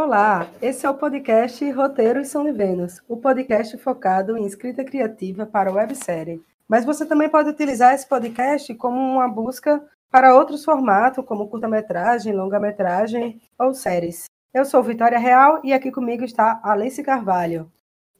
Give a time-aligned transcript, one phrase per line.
[0.00, 5.44] Olá, esse é o podcast Roteiros São de Vênus, o podcast focado em escrita criativa
[5.44, 6.40] para websérie.
[6.68, 12.32] Mas você também pode utilizar esse podcast como uma busca para outros formatos, como curta-metragem,
[12.32, 14.26] longa-metragem ou séries.
[14.54, 17.68] Eu sou Vitória Real e aqui comigo está Alice Carvalho.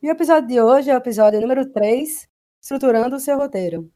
[0.03, 2.27] E o episódio de hoje é o episódio número 3,
[2.61, 3.89] Estruturando o seu roteiro.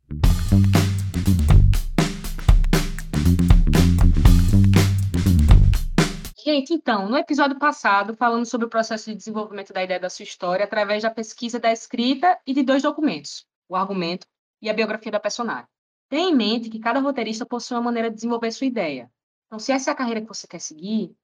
[6.52, 10.24] Gente, então, no episódio passado, falamos sobre o processo de desenvolvimento da ideia da sua
[10.24, 14.26] história através da pesquisa da escrita e de dois documentos, o argumento
[14.60, 15.66] e a biografia da personagem.
[16.10, 19.10] Tenha em mente que cada roteirista possui uma maneira de desenvolver sua ideia.
[19.46, 21.16] Então, se essa é a carreira que você quer seguir,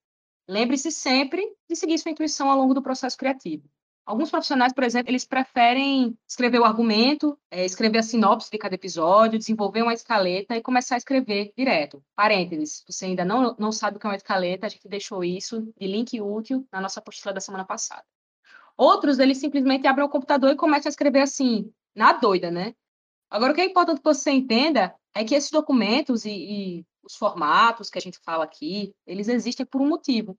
[0.49, 3.69] lembre-se sempre de seguir sua intuição ao longo do processo criativo.
[4.09, 8.75] Alguns profissionais, por exemplo, eles preferem escrever o argumento, é, escrever a sinopse de cada
[8.75, 12.03] episódio, desenvolver uma escaleta e começar a escrever direto.
[12.17, 15.71] Parênteses, você ainda não, não sabe o que é uma escaleta, a gente deixou isso
[15.79, 18.03] de link útil na nossa apostila da semana passada.
[18.79, 22.75] Outros, eles simplesmente abrem o computador e começam a escrever assim, na doida, né?
[23.29, 27.15] Agora, o que é importante que você entenda é que esses documentos e, e os
[27.15, 30.35] formatos que a gente fala aqui, eles existem por um motivo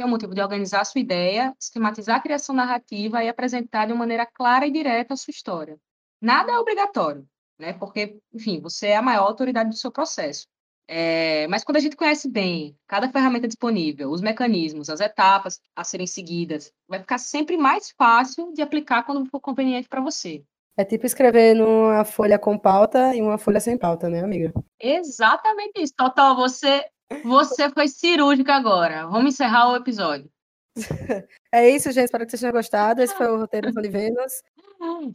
[0.00, 3.84] que é o motivo de organizar a sua ideia, esquematizar a criação narrativa e apresentar
[3.84, 5.78] de uma maneira clara e direta a sua história.
[6.22, 7.26] Nada é obrigatório,
[7.58, 7.74] né?
[7.74, 10.46] Porque, enfim, você é a maior autoridade do seu processo.
[10.88, 15.84] É, mas quando a gente conhece bem cada ferramenta disponível, os mecanismos, as etapas a
[15.84, 20.42] serem seguidas, vai ficar sempre mais fácil de aplicar quando for conveniente para você.
[20.78, 24.50] É tipo escrever numa folha com pauta e uma folha sem pauta, né, amiga?
[24.80, 25.92] Exatamente isso.
[25.94, 26.86] Total, você
[27.24, 29.06] você foi cirúrgica agora.
[29.06, 30.30] Vamos encerrar o episódio.
[31.52, 32.04] É isso, gente.
[32.04, 33.02] Espero que vocês tenham gostado.
[33.02, 34.32] Esse foi o roteiro Vênus.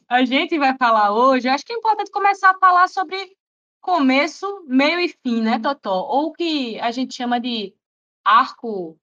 [0.10, 1.48] A gente vai falar hoje.
[1.48, 3.38] Acho que é importante começar a falar sobre
[3.80, 5.94] começo, meio e fim, né, Totó?
[5.94, 7.74] Ou o que a gente chama de
[8.22, 9.00] arco,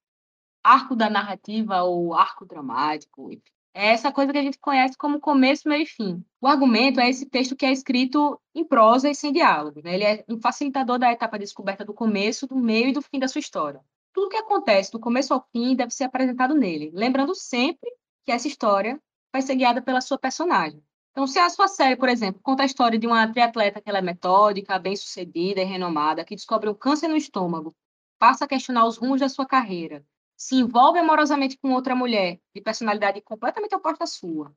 [0.62, 3.30] arco da narrativa ou arco dramático.
[3.74, 6.22] É essa coisa que a gente conhece como começo, meio e fim.
[6.40, 9.80] O argumento é esse texto que é escrito em prosa e sem diálogo.
[9.82, 9.94] Né?
[9.94, 13.18] Ele é um facilitador da etapa de descoberta do começo, do meio e do fim
[13.18, 13.80] da sua história.
[14.12, 17.90] Tudo que acontece do começo ao fim deve ser apresentado nele, lembrando sempre
[18.26, 19.00] que essa história
[19.32, 20.82] vai ser guiada pela sua personagem.
[21.12, 23.98] Então, se a sua série, por exemplo, conta a história de uma triatleta que ela
[23.98, 27.74] é metódica, bem-sucedida e renomada, que descobre um câncer no estômago,
[28.18, 30.04] passa a questionar os rumos da sua carreira,
[30.42, 34.52] se envolve amorosamente com outra mulher de personalidade completamente oposta à sua,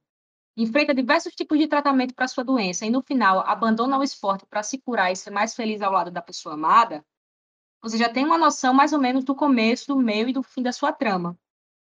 [0.58, 4.64] enfrenta diversos tipos de tratamento para sua doença e no final abandona o esporte para
[4.64, 7.06] se curar e ser mais feliz ao lado da pessoa amada,
[7.84, 10.64] você já tem uma noção mais ou menos do começo, do meio e do fim
[10.64, 11.38] da sua trama.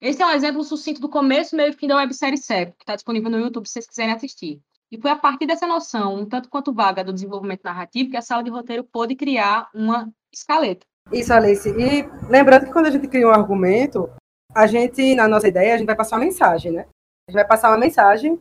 [0.01, 2.95] Esse é um exemplo sucinto do começo, meio e fim da websérie Sério, que está
[2.95, 4.63] disponível no YouTube se vocês quiserem assistir.
[4.89, 8.23] E foi a partir dessa noção, um tanto quanto vaga do desenvolvimento narrativo, que a
[8.23, 10.87] sala de roteiro pôde criar uma escaleta.
[11.13, 11.69] Isso, Alice.
[11.69, 14.09] E lembrando que quando a gente cria um argumento,
[14.55, 16.87] a gente, na nossa ideia, a gente vai passar uma mensagem, né?
[17.29, 18.41] A gente vai passar uma mensagem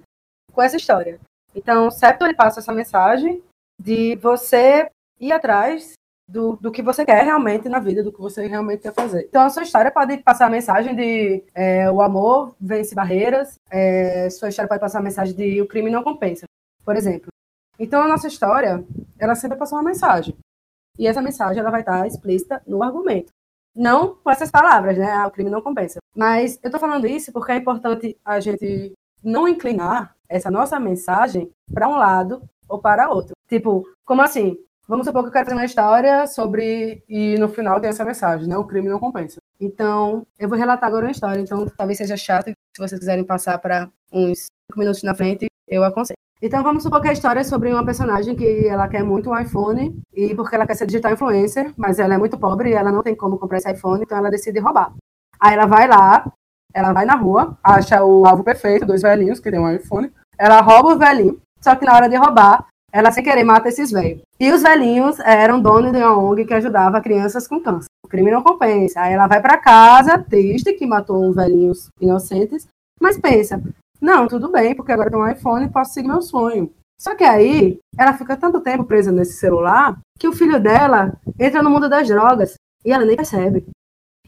[0.52, 1.20] com essa história.
[1.56, 3.42] Então, o Septo, ele passa essa mensagem
[3.80, 5.94] de você ir atrás
[6.28, 9.26] do, do que você quer realmente na vida, do que você realmente quer fazer.
[9.28, 14.30] Então, a sua história pode passar a mensagem de é, o amor vence barreiras, é,
[14.30, 16.46] sua história pode passar a mensagem de o crime não compensa,
[16.86, 17.30] por exemplo.
[17.80, 18.84] Então, a nossa história,
[19.18, 20.36] ela sempre passa uma mensagem.
[21.00, 23.32] E essa mensagem ela vai estar explícita no argumento.
[23.74, 25.10] Não com essas palavras, né?
[25.10, 26.00] Ah, o crime não compensa.
[26.14, 28.94] Mas eu estou falando isso porque é importante a gente
[29.24, 33.34] não inclinar essa nossa mensagem para um lado ou para outro.
[33.48, 34.58] Tipo, como assim?
[34.88, 37.04] Vamos supor que eu quero fazer uma história sobre.
[37.08, 38.58] E no final tem essa mensagem, né?
[38.58, 39.38] O crime não compensa.
[39.60, 41.40] Então, eu vou relatar agora uma história.
[41.40, 42.48] Então, talvez seja chato.
[42.48, 46.18] Se vocês quiserem passar para uns cinco minutos na frente, eu aconselho.
[46.42, 49.38] Então vamos supor que a história é sobre uma personagem que ela quer muito um
[49.38, 52.94] iPhone e porque ela quer ser digital influencer, mas ela é muito pobre e ela
[52.94, 54.94] não tem como comprar esse iPhone, então ela decide roubar.
[55.38, 56.32] Aí ela vai lá,
[56.74, 60.62] ela vai na rua, acha o alvo perfeito, dois velhinhos que tem um iPhone, ela
[60.62, 64.22] rouba o velhinho, só que na hora de roubar, ela sem querer mata esses velhos.
[64.40, 67.88] E os velhinhos eram donos de uma ONG que ajudava crianças com câncer.
[68.04, 69.02] O crime não compensa.
[69.02, 72.66] Aí ela vai para casa, triste, que matou velhinhos inocentes,
[73.00, 73.62] mas pensa,
[74.02, 76.74] não, tudo bem, porque agora tem um iPhone e posso seguir meu sonho.
[76.98, 81.62] Só que aí, ela fica tanto tempo presa nesse celular que o filho dela entra
[81.64, 83.66] no mundo das drogas e ela nem percebe.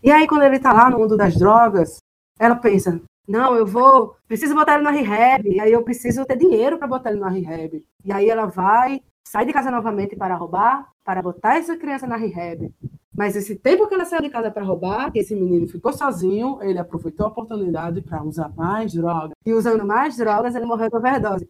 [0.04, 1.98] E aí, quando ele tá lá no mundo das drogas,
[2.40, 6.38] ela pensa: não, eu vou, preciso botar ele na rehab, e aí eu preciso ter
[6.38, 7.84] dinheiro para botar ele na rehab.
[8.04, 12.16] E aí ela vai, sai de casa novamente para roubar, para botar essa criança na
[12.16, 12.74] rehab.
[13.16, 16.80] Mas esse tempo que ela saiu de casa para roubar, esse menino ficou sozinho, ele
[16.80, 19.32] aproveitou a oportunidade para usar mais drogas.
[19.46, 21.50] E usando mais drogas, ele morreu de overdose.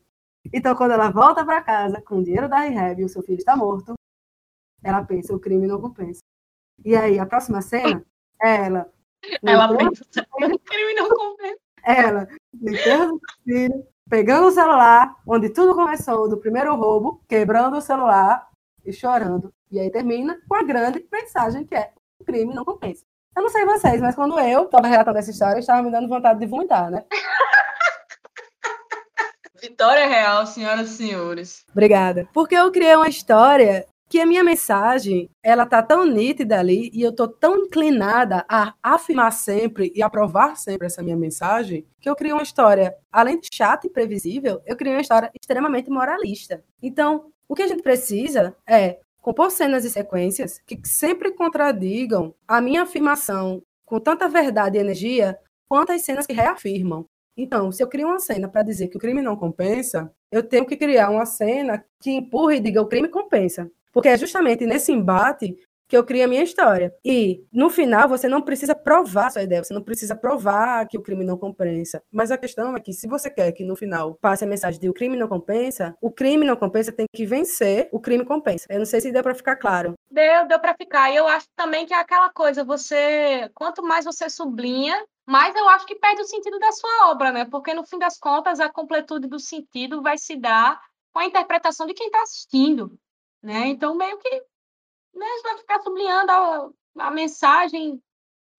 [0.52, 3.38] Então, quando ela volta para casa com o dinheiro da rehab e o seu filho
[3.38, 3.94] está morto,
[4.84, 6.22] ela pensa: o crime não compensa.
[6.84, 8.04] E aí, a próxima cena
[8.42, 8.92] é ela
[9.44, 10.04] Ela pensa,
[10.34, 11.60] o crime não compensa.
[11.84, 17.78] Ela, no enterro do filho, pegando o celular, onde tudo começou, do primeiro roubo, quebrando
[17.78, 18.51] o celular
[18.86, 19.54] e chorando.
[19.72, 23.06] E aí termina com a grande mensagem que é: o crime não compensa.
[23.36, 26.40] Eu não sei vocês, mas quando eu estava relatando essa história, estava me dando vontade
[26.40, 27.06] de vomitar, né?
[29.62, 31.64] Vitória real, senhoras e senhores.
[31.72, 32.28] Obrigada.
[32.34, 37.02] Porque eu criei uma história que a minha mensagem, ela tá tão nítida ali e
[37.02, 42.16] eu tô tão inclinada a afirmar sempre e aprovar sempre essa minha mensagem, que eu
[42.16, 46.62] criei uma história, além de chata e previsível, eu criei uma história extremamente moralista.
[46.84, 52.62] Então, o que a gente precisa é compor cenas e sequências que sempre contradigam a
[52.62, 55.38] minha afirmação com tanta verdade e energia
[55.68, 57.06] quanto as cenas que reafirmam.
[57.36, 60.66] Então, se eu crio uma cena para dizer que o crime não compensa, eu tenho
[60.66, 63.70] que criar uma cena que empurre e diga o crime compensa.
[63.92, 65.54] Porque é justamente nesse embate
[65.92, 66.96] que eu crio a minha história.
[67.04, 71.02] E, no final, você não precisa provar sua ideia, você não precisa provar que o
[71.02, 72.02] crime não compensa.
[72.10, 74.88] Mas a questão é que, se você quer que no final passe a mensagem de
[74.88, 78.68] o crime não compensa, o crime não compensa tem que vencer, o crime compensa.
[78.70, 79.96] Eu não sei se deu para ficar claro.
[80.10, 81.12] Deu, deu para ficar.
[81.12, 84.96] E eu acho também que é aquela coisa, você, quanto mais você sublinha,
[85.28, 87.44] mais eu acho que perde o sentido da sua obra, né?
[87.52, 90.80] Porque, no fim das contas, a completude do sentido vai se dar
[91.12, 92.98] com a interpretação de quem está assistindo.
[93.44, 93.68] Né?
[93.68, 94.42] Então, meio que
[95.14, 96.70] né, você vai ficar sublinhando a,
[97.00, 98.02] a mensagem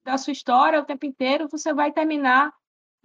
[0.04, 2.52] da sua história o tempo inteiro, você vai terminar,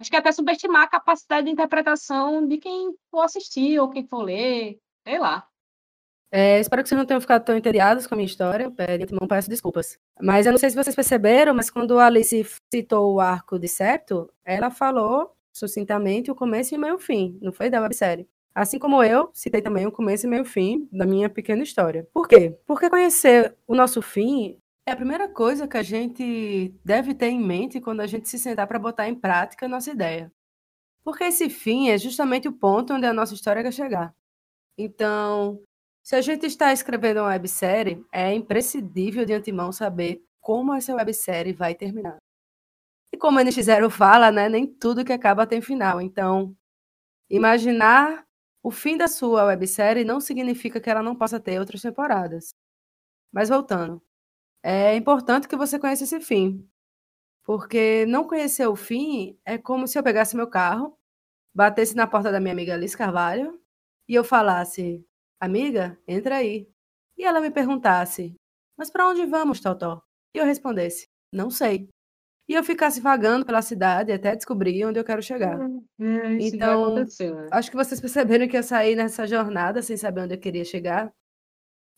[0.00, 4.22] acho que até subestimar a capacidade de interpretação de quem for assistir ou quem for
[4.22, 5.46] ler, sei lá.
[6.30, 8.70] É, espero que vocês não tenham ficado tão entediados com a minha história.
[8.70, 9.98] De antemão, peço desculpas.
[10.20, 13.66] Mas eu não sei se vocês perceberam, mas quando a Alice citou o arco de
[13.66, 17.38] septo, ela falou sucintamente o começo e meio o fim.
[17.40, 18.28] Não foi da websérie.
[18.58, 22.08] Assim como eu, citei também o começo e meio fim da minha pequena história.
[22.12, 22.58] Por quê?
[22.66, 27.38] Porque conhecer o nosso fim é a primeira coisa que a gente deve ter em
[27.38, 30.32] mente quando a gente se sentar para botar em prática a nossa ideia.
[31.04, 34.12] Porque esse fim é justamente o ponto onde a nossa história quer chegar.
[34.76, 35.62] Então,
[36.02, 41.52] se a gente está escrevendo uma websérie, é imprescindível de antemão saber como essa websérie
[41.52, 42.16] vai terminar.
[43.14, 46.00] E como a NX0 fala, né, nem tudo que acaba tem final.
[46.00, 46.56] Então,
[47.30, 48.26] imaginar
[48.62, 52.54] o fim da sua websérie não significa que ela não possa ter outras temporadas.
[53.32, 54.02] Mas voltando,
[54.62, 56.68] é importante que você conheça esse fim.
[57.44, 60.98] Porque não conhecer o fim é como se eu pegasse meu carro,
[61.54, 63.60] batesse na porta da minha amiga Alice Carvalho
[64.08, 65.04] e eu falasse:
[65.40, 66.70] Amiga, entra aí.
[67.16, 68.34] E ela me perguntasse:
[68.76, 70.02] Mas para onde vamos, Totó?
[70.34, 71.88] E eu respondesse: Não sei
[72.48, 75.58] e eu ficasse vagando pela cidade até descobrir onde eu quero chegar.
[76.00, 77.04] É, isso então, né?
[77.52, 81.12] acho que vocês perceberam que eu saí nessa jornada sem saber onde eu queria chegar.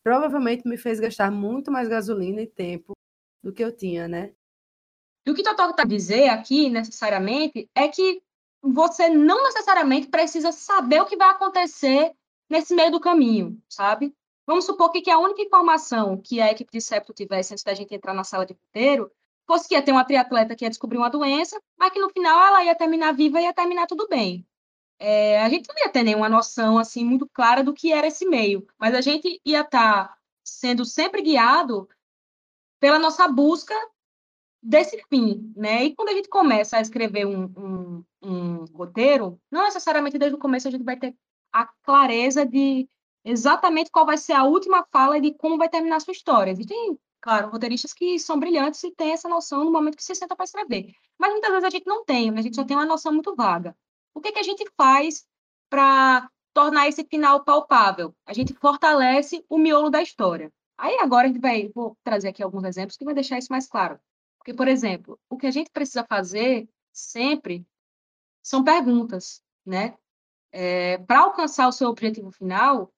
[0.02, 2.94] Provavelmente me fez gastar muito mais gasolina e tempo
[3.42, 4.32] do que eu tinha, né?
[5.24, 8.20] E o que Totó está a dizer aqui, necessariamente, é que
[8.62, 12.12] você não necessariamente precisa saber o que vai acontecer
[12.50, 14.12] nesse meio do caminho, sabe?
[14.46, 17.74] Vamos supor que, que a única informação que a equipe de septo tivesse antes da
[17.74, 19.10] gente entrar na sala de roteiro
[19.46, 22.38] fosse que ia ter uma triatleta que ia descobrir uma doença, mas que no final
[22.48, 24.46] ela ia terminar viva e ia terminar tudo bem.
[24.98, 28.26] É, a gente não ia ter nenhuma noção assim muito clara do que era esse
[28.26, 31.88] meio, mas a gente ia estar tá sendo sempre guiado
[32.78, 33.74] pela nossa busca
[34.62, 35.84] desse fim, né?
[35.84, 40.40] E quando a gente começa a escrever um, um, um roteiro, não necessariamente desde o
[40.40, 41.16] começo a gente vai ter
[41.52, 42.88] a clareza de
[43.24, 46.50] exatamente qual vai ser a última fala e de como vai terminar a sua história.
[46.50, 50.34] Existem Claro, roteiristas que são brilhantes e têm essa noção no momento que se senta
[50.34, 50.92] para escrever.
[51.18, 53.76] Mas muitas vezes a gente não tem, a gente só tem uma noção muito vaga.
[54.14, 55.26] O que, que a gente faz
[55.68, 58.14] para tornar esse final palpável?
[58.24, 60.50] A gente fortalece o miolo da história.
[60.78, 63.68] Aí agora a gente vai, vou trazer aqui alguns exemplos que vai deixar isso mais
[63.68, 64.00] claro.
[64.38, 67.66] Porque, por exemplo, o que a gente precisa fazer sempre
[68.42, 69.94] são perguntas, né?
[70.50, 72.90] É, para alcançar o seu objetivo final,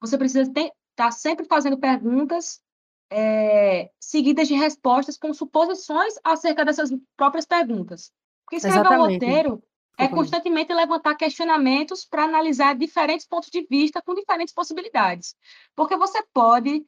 [0.00, 2.60] você precisa estar tá sempre fazendo perguntas
[3.10, 8.12] é, seguidas de respostas com suposições acerca dessas próprias perguntas.
[8.44, 9.08] Porque escrever Exatamente.
[9.08, 9.62] um roteiro
[9.98, 15.34] é constantemente levantar questionamentos para analisar diferentes pontos de vista com diferentes possibilidades.
[15.74, 16.84] Porque você pode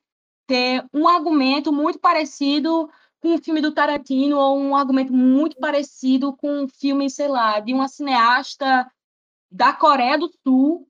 [0.47, 2.89] ter um argumento muito parecido
[3.21, 7.61] com um filme do Tarantino ou um argumento muito parecido com um filme, sei lá,
[7.61, 8.91] de uma cineasta
[9.51, 10.87] da Coreia do Sul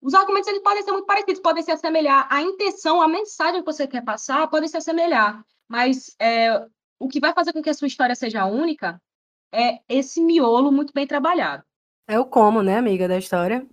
[0.00, 2.26] os argumentos eles podem ser muito parecidos, podem se assemelhar.
[2.30, 5.42] A intenção, a mensagem que você quer passar pode se assemelhar.
[5.68, 6.66] Mas é,
[6.98, 9.00] o que vai fazer com que a sua história seja única
[9.52, 11.64] é esse miolo muito bem trabalhado.
[12.08, 13.66] É o como, né, amiga, da história?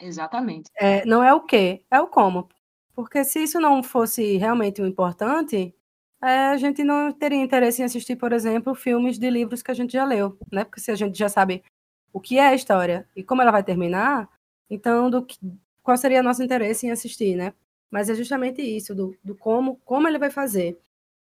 [0.00, 0.70] Exatamente.
[0.76, 2.48] É, não é o que, é o como.
[2.94, 5.74] Porque se isso não fosse realmente o importante,
[6.22, 9.74] é, a gente não teria interesse em assistir, por exemplo, filmes de livros que a
[9.74, 10.64] gente já leu, né?
[10.64, 11.62] Porque se a gente já sabe
[12.12, 14.28] o que é a história e como ela vai terminar,
[14.68, 15.38] então do que,
[15.88, 17.54] qual seria nosso interesse em assistir, né?
[17.90, 20.78] Mas é justamente isso, do, do como, como ele vai fazer.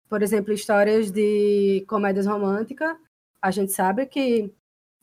[0.09, 2.97] Por exemplo, histórias de comédias românticas,
[3.39, 4.51] a gente sabe que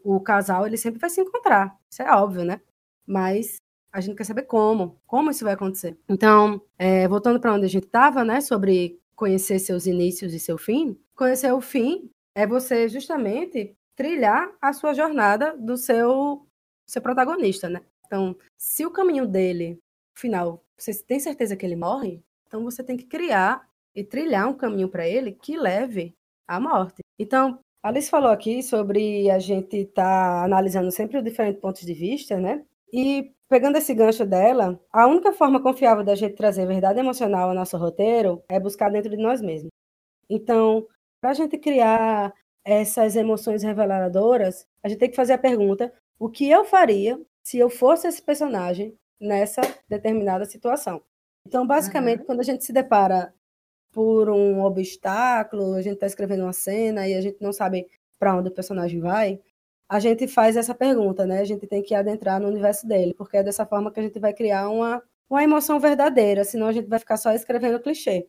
[0.03, 2.61] o casal ele sempre vai se encontrar, isso é óbvio, né?
[3.07, 3.59] Mas
[3.93, 5.97] a gente quer saber como, como isso vai acontecer.
[6.09, 10.59] Então, é, voltando para onde a gente estava, né, sobre conhecer seus inícios e seu
[10.59, 16.45] fim, conhecer o fim é você justamente trilhar a sua jornada do seu,
[16.85, 17.83] seu protagonista, né?
[18.07, 19.79] Então, se o caminho dele,
[20.15, 24.55] final, você tem certeza que ele morre, então você tem que criar e trilhar um
[24.55, 26.15] caminho para ele que leve
[26.47, 27.03] à morte.
[27.19, 31.95] Então, Alice falou aqui sobre a gente estar tá analisando sempre os diferentes pontos de
[31.95, 32.65] vista, né?
[32.93, 37.55] E pegando esse gancho dela, a única forma confiável da gente trazer verdade emocional ao
[37.55, 39.71] nosso roteiro é buscar dentro de nós mesmos.
[40.29, 40.87] Então,
[41.21, 42.33] para a gente criar
[42.65, 47.59] essas emoções reveladoras, a gente tem que fazer a pergunta: o que eu faria se
[47.59, 51.03] eu fosse esse personagem nessa determinada situação?
[51.47, 52.27] Então, basicamente, uhum.
[52.27, 53.35] quando a gente se depara
[53.93, 57.87] por um obstáculo, a gente está escrevendo uma cena e a gente não sabe
[58.19, 59.41] para onde o personagem vai,
[59.89, 61.41] a gente faz essa pergunta, né?
[61.41, 64.19] A gente tem que adentrar no universo dele, porque é dessa forma que a gente
[64.19, 68.27] vai criar uma, uma emoção verdadeira, senão a gente vai ficar só escrevendo clichê.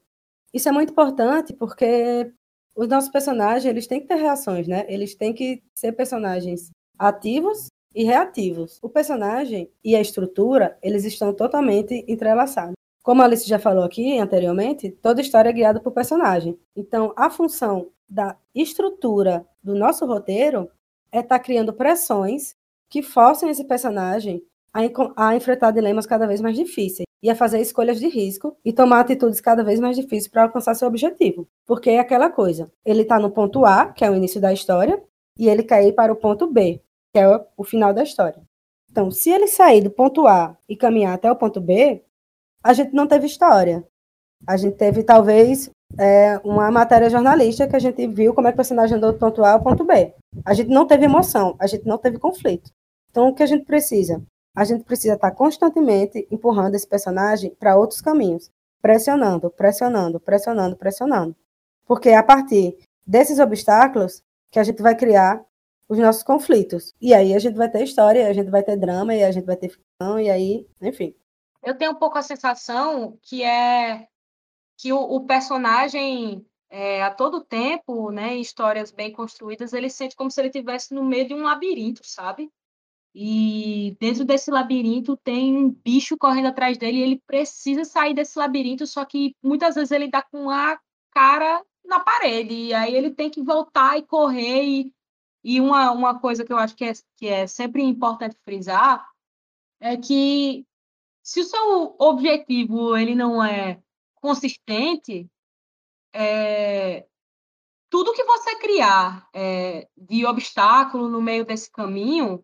[0.53, 2.31] Isso é muito importante porque
[2.75, 4.85] os nossos personagens, eles têm que ter reações, né?
[4.89, 6.69] Eles têm que ser personagens
[6.99, 8.77] ativos e reativos.
[8.81, 12.75] O personagem e a estrutura, eles estão totalmente entrelaçados.
[13.01, 16.59] Como a Alice já falou aqui anteriormente, toda história é guiada por personagem.
[16.75, 20.69] Então, a função da estrutura do nosso roteiro
[21.11, 22.55] é estar tá criando pressões
[22.89, 24.81] que forcem esse personagem a,
[25.29, 28.99] a, enfrentar dilemas cada vez mais difíceis e a fazer escolhas de risco e tomar
[28.99, 31.47] atitudes cada vez mais difíceis para alcançar seu objetivo.
[31.65, 35.01] Porque é aquela coisa, ele está no ponto A, que é o início da história,
[35.37, 36.81] e ele quer ir para o ponto B,
[37.15, 38.43] que é o, final da história.
[38.91, 42.03] Então, se ele sair do ponto A e caminhar até o ponto B,
[42.61, 43.87] a gente não teve história.
[44.45, 48.55] A gente teve, talvez, é, uma matéria jornalística que a gente viu como é que
[48.55, 50.13] o personagem andou do ponto A ao ponto B.
[50.43, 52.69] A gente não teve emoção, a gente não teve conflito.
[53.09, 54.21] Então, o que a gente precisa?
[54.53, 61.33] A gente precisa estar constantemente empurrando esse personagem para outros caminhos, pressionando, pressionando, pressionando, pressionando.
[61.87, 65.41] Porque é a partir desses obstáculos que a gente vai criar
[65.87, 66.93] os nossos conflitos.
[67.01, 69.45] E aí a gente vai ter história, a gente vai ter drama, e a gente
[69.45, 71.15] vai ter ficção, e aí, enfim
[71.65, 74.07] eu tenho um pouco a sensação que é
[74.77, 80.15] que o, o personagem é, a todo tempo, né, em histórias bem construídas, ele sente
[80.15, 82.51] como se ele estivesse no meio de um labirinto, sabe?
[83.15, 88.37] E dentro desse labirinto tem um bicho correndo atrás dele e ele precisa sair desse
[88.37, 90.77] labirinto, só que muitas vezes ele dá com a
[91.11, 94.63] cara na parede, e aí ele tem que voltar e correr.
[94.63, 94.93] E,
[95.47, 99.07] e uma, uma coisa que eu acho que é, que é sempre importante frisar
[99.79, 100.65] é que
[101.21, 103.79] se o seu objetivo ele não é
[104.15, 105.29] consistente,
[106.11, 107.05] é,
[107.91, 112.43] tudo que você criar é, de obstáculo no meio desse caminho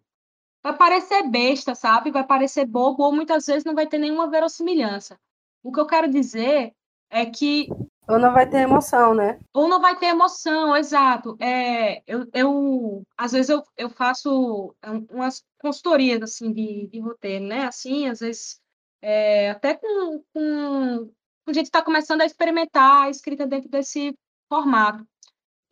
[0.62, 2.12] vai parecer besta, sabe?
[2.12, 5.20] Vai parecer bobo ou muitas vezes não vai ter nenhuma verossimilhança.
[5.64, 6.76] O que eu quero dizer
[7.10, 7.68] é que
[8.12, 9.40] ou não vai ter emoção, né?
[9.54, 11.38] Ou não vai ter emoção, exato.
[11.40, 14.76] É, eu, eu às vezes eu, eu faço
[15.10, 17.66] umas consultorias assim de, de roteiro, né?
[17.66, 18.60] Assim, às vezes
[19.02, 21.12] é, até com, com,
[21.48, 24.14] a gente está começando a experimentar a escrita dentro desse
[24.50, 25.08] formato.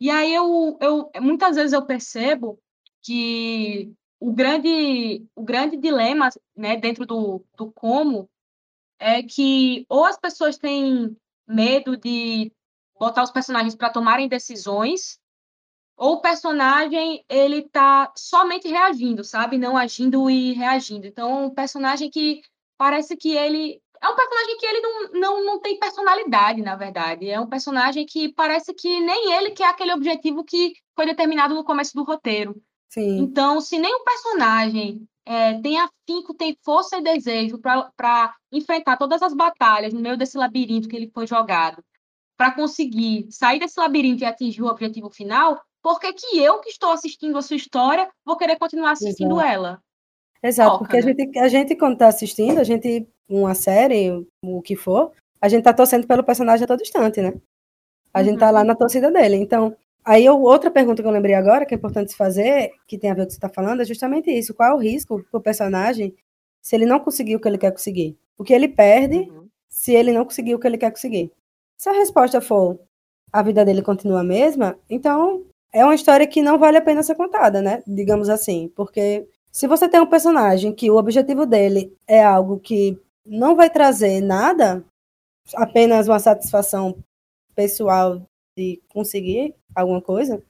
[0.00, 2.58] E aí eu, eu muitas vezes eu percebo
[3.02, 8.28] que o grande, o grande dilema né, dentro do, do como
[8.98, 11.16] é que ou as pessoas têm
[11.50, 12.52] medo de
[12.98, 15.18] botar os personagens para tomarem decisões,
[15.96, 19.58] ou o personagem ele está somente reagindo, sabe?
[19.58, 21.06] Não agindo e reagindo.
[21.06, 22.40] Então, um personagem que
[22.78, 27.28] parece que ele é um personagem que ele não, não, não tem personalidade, na verdade.
[27.28, 31.64] É um personagem que parece que nem ele quer aquele objetivo que foi determinado no
[31.64, 32.56] começo do roteiro.
[32.88, 33.18] Sim.
[33.18, 39.22] Então, se nem o personagem é, tem afinco, tem força e desejo para enfrentar todas
[39.22, 41.82] as batalhas no meio desse labirinto que ele foi jogado,
[42.36, 46.70] para conseguir sair desse labirinto e atingir o objetivo final, por que, que eu, que
[46.70, 49.48] estou assistindo a sua história, vou querer continuar assistindo Exato.
[49.48, 49.82] ela?
[50.42, 51.14] Exato, porque a, né?
[51.14, 55.60] gente, a gente, quando está assistindo, a gente, uma série, o que for, a gente
[55.60, 57.34] está torcendo pelo personagem a todo instante, né?
[58.12, 58.24] A uhum.
[58.24, 59.36] gente está lá na torcida dele.
[59.36, 62.98] Então, aí eu, outra pergunta que eu lembrei agora, que é importante se fazer, que
[62.98, 64.54] tem a ver com o que você está falando, é justamente isso.
[64.54, 66.14] Qual é o risco para o personagem
[66.60, 68.16] se ele não conseguir o que ele quer conseguir?
[68.36, 69.48] O que ele perde uhum.
[69.68, 71.32] se ele não conseguir o que ele quer conseguir?
[71.76, 72.78] Se a resposta for
[73.32, 77.02] a vida dele continua a mesma, então é uma história que não vale a pena
[77.02, 77.82] ser contada, né?
[77.86, 82.98] Digamos assim, porque se você tem um personagem que o objetivo dele é algo que
[83.24, 84.84] não vai trazer nada,
[85.54, 86.96] apenas uma satisfação
[87.54, 88.22] pessoal
[88.60, 90.42] de conseguir alguma coisa,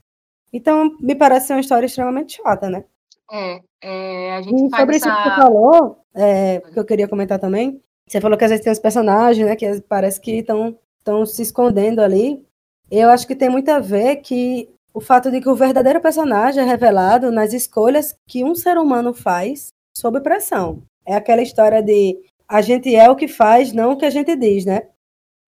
[0.52, 2.84] então me parece ser uma história extremamente chata, né?
[3.30, 7.38] É, é a gente e sobre isso que você falou, é, que eu queria comentar
[7.38, 10.76] também, você falou que às vezes tem uns personagens, né, que parece que estão
[11.24, 12.44] se escondendo ali.
[12.90, 16.60] Eu acho que tem muito a ver que o fato de que o verdadeiro personagem
[16.60, 20.82] é revelado nas escolhas que um ser humano faz sob pressão.
[21.06, 24.34] É aquela história de a gente é o que faz, não o que a gente
[24.34, 24.88] diz, né?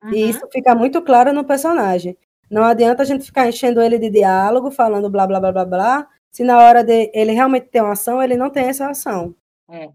[0.04, 0.14] Uhum.
[0.14, 2.16] E isso fica muito claro no personagem.
[2.52, 6.08] Não adianta a gente ficar enchendo ele de diálogo, falando blá blá blá blá blá,
[6.30, 9.34] se na hora de ele realmente ter uma ação, ele não tem essa ação.
[9.70, 9.90] É,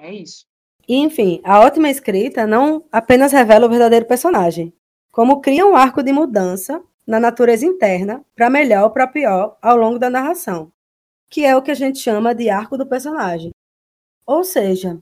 [0.00, 0.46] é isso.
[0.88, 4.72] E, enfim, a ótima escrita não apenas revela o verdadeiro personagem,
[5.12, 9.76] como cria um arco de mudança na natureza interna, para melhor ou para pior, ao
[9.76, 10.72] longo da narração,
[11.28, 13.50] que é o que a gente chama de arco do personagem.
[14.24, 14.98] Ou seja,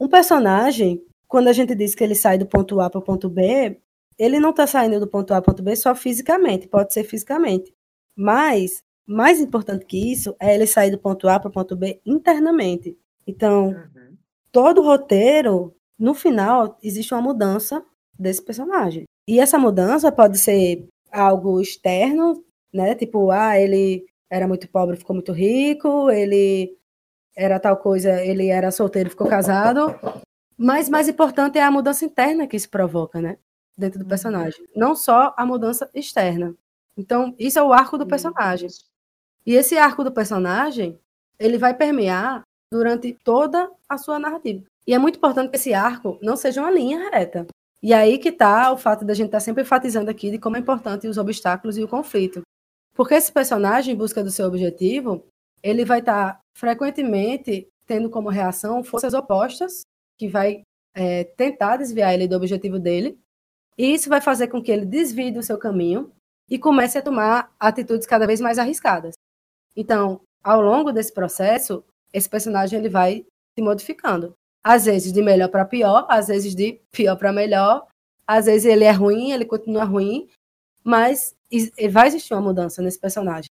[0.00, 3.28] um personagem, quando a gente diz que ele sai do ponto A para o ponto
[3.28, 3.80] B,
[4.18, 7.04] ele não está saindo do ponto A para o ponto B só fisicamente, pode ser
[7.04, 7.74] fisicamente.
[8.16, 12.00] Mas, mais importante que isso, é ele sair do ponto A para o ponto B
[12.06, 12.96] internamente.
[13.26, 14.16] Então, uhum.
[14.52, 17.84] todo roteiro, no final, existe uma mudança
[18.18, 19.04] desse personagem.
[19.26, 22.94] E essa mudança pode ser algo externo, né?
[22.94, 26.76] Tipo, ah, ele era muito pobre, ficou muito rico, ele
[27.36, 29.94] era tal coisa, ele era solteiro, ficou casado.
[30.56, 33.38] Mas mais importante é a mudança interna que isso provoca, né?
[33.76, 34.08] Dentro do uhum.
[34.08, 34.64] personagem.
[34.74, 36.54] Não só a mudança externa.
[36.96, 38.68] Então, isso é o arco do personagem.
[39.44, 40.98] E esse arco do personagem,
[41.38, 44.64] ele vai permear durante toda a sua narrativa.
[44.86, 47.46] E é muito importante que esse arco não seja uma linha reta.
[47.82, 50.56] E aí que está o fato da gente estar tá sempre enfatizando aqui de como
[50.56, 52.42] é importante os obstáculos e o conflito.
[52.94, 55.26] Porque esse personagem, em busca do seu objetivo,
[55.62, 59.82] ele vai estar tá frequentemente tendo como reação forças opostas,
[60.16, 60.62] que vai
[60.94, 63.18] é, tentar desviar ele do objetivo dele.
[63.76, 66.12] E isso vai fazer com que ele desvie do seu caminho
[66.48, 69.14] e comece a tomar atitudes cada vez mais arriscadas.
[69.76, 74.34] Então, ao longo desse processo, esse personagem ele vai se modificando
[74.64, 77.86] às vezes de melhor para pior, às vezes de pior para melhor,
[78.26, 80.26] às vezes ele é ruim, ele continua ruim,
[80.82, 81.34] mas
[81.90, 83.50] vai existir uma mudança nesse personagem.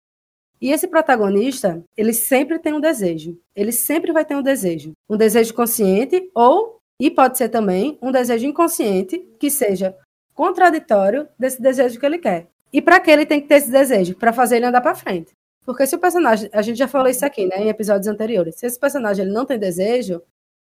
[0.61, 3.37] E esse protagonista, ele sempre tem um desejo.
[3.55, 4.91] Ele sempre vai ter um desejo.
[5.09, 9.97] Um desejo consciente ou, e pode ser também, um desejo inconsciente que seja
[10.33, 12.47] contraditório desse desejo que ele quer.
[12.71, 14.15] E para que ele tem que ter esse desejo?
[14.15, 15.33] Para fazer ele andar para frente.
[15.65, 18.65] Porque se o personagem, a gente já falou isso aqui, né, em episódios anteriores, se
[18.65, 20.21] esse personagem ele não tem desejo,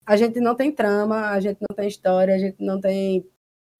[0.06, 3.26] a gente não tem trama, a gente não tem história, a gente não tem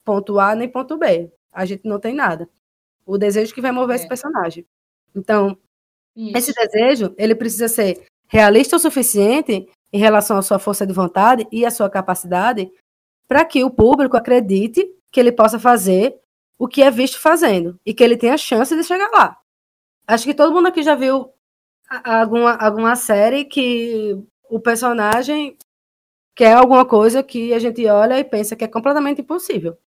[0.04, 1.32] ponto A nem ponto B.
[1.52, 2.50] A gente não tem nada.
[3.06, 4.00] O desejo que vai mover é.
[4.00, 4.66] esse personagem.
[5.16, 5.58] Então,
[6.16, 6.38] Isso.
[6.38, 11.48] esse desejo, ele precisa ser realista o suficiente em relação à sua força de vontade
[11.52, 12.70] e à sua capacidade
[13.28, 14.86] para que o público acredite
[15.16, 16.14] que ele possa fazer
[16.60, 19.38] o que é visto fazendo e que ele tenha chance de chegar lá.
[20.06, 21.30] Acho que todo mundo aqui já viu
[22.04, 25.58] alguma, alguma série que o personagem
[26.36, 29.78] que é alguma coisa que a gente olha e pensa que é completamente impossível.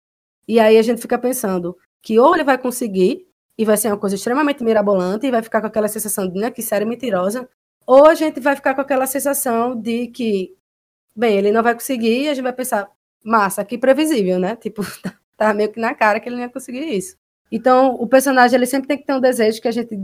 [0.48, 3.98] E aí a gente fica pensando que ou ele vai conseguir e vai ser uma
[3.98, 7.46] coisa extremamente mirabolante e vai ficar com aquela sensação de né, que série mentirosa,
[7.86, 10.56] ou a gente vai ficar com aquela sensação de que,
[11.14, 12.90] bem, ele não vai conseguir e a gente vai pensar,
[13.24, 14.56] massa, que previsível, né?
[14.56, 14.82] Tipo,
[15.36, 17.16] tá meio que na cara que ele não ia conseguir isso.
[17.50, 19.96] Então, o personagem ele sempre tem que ter um desejo que a gente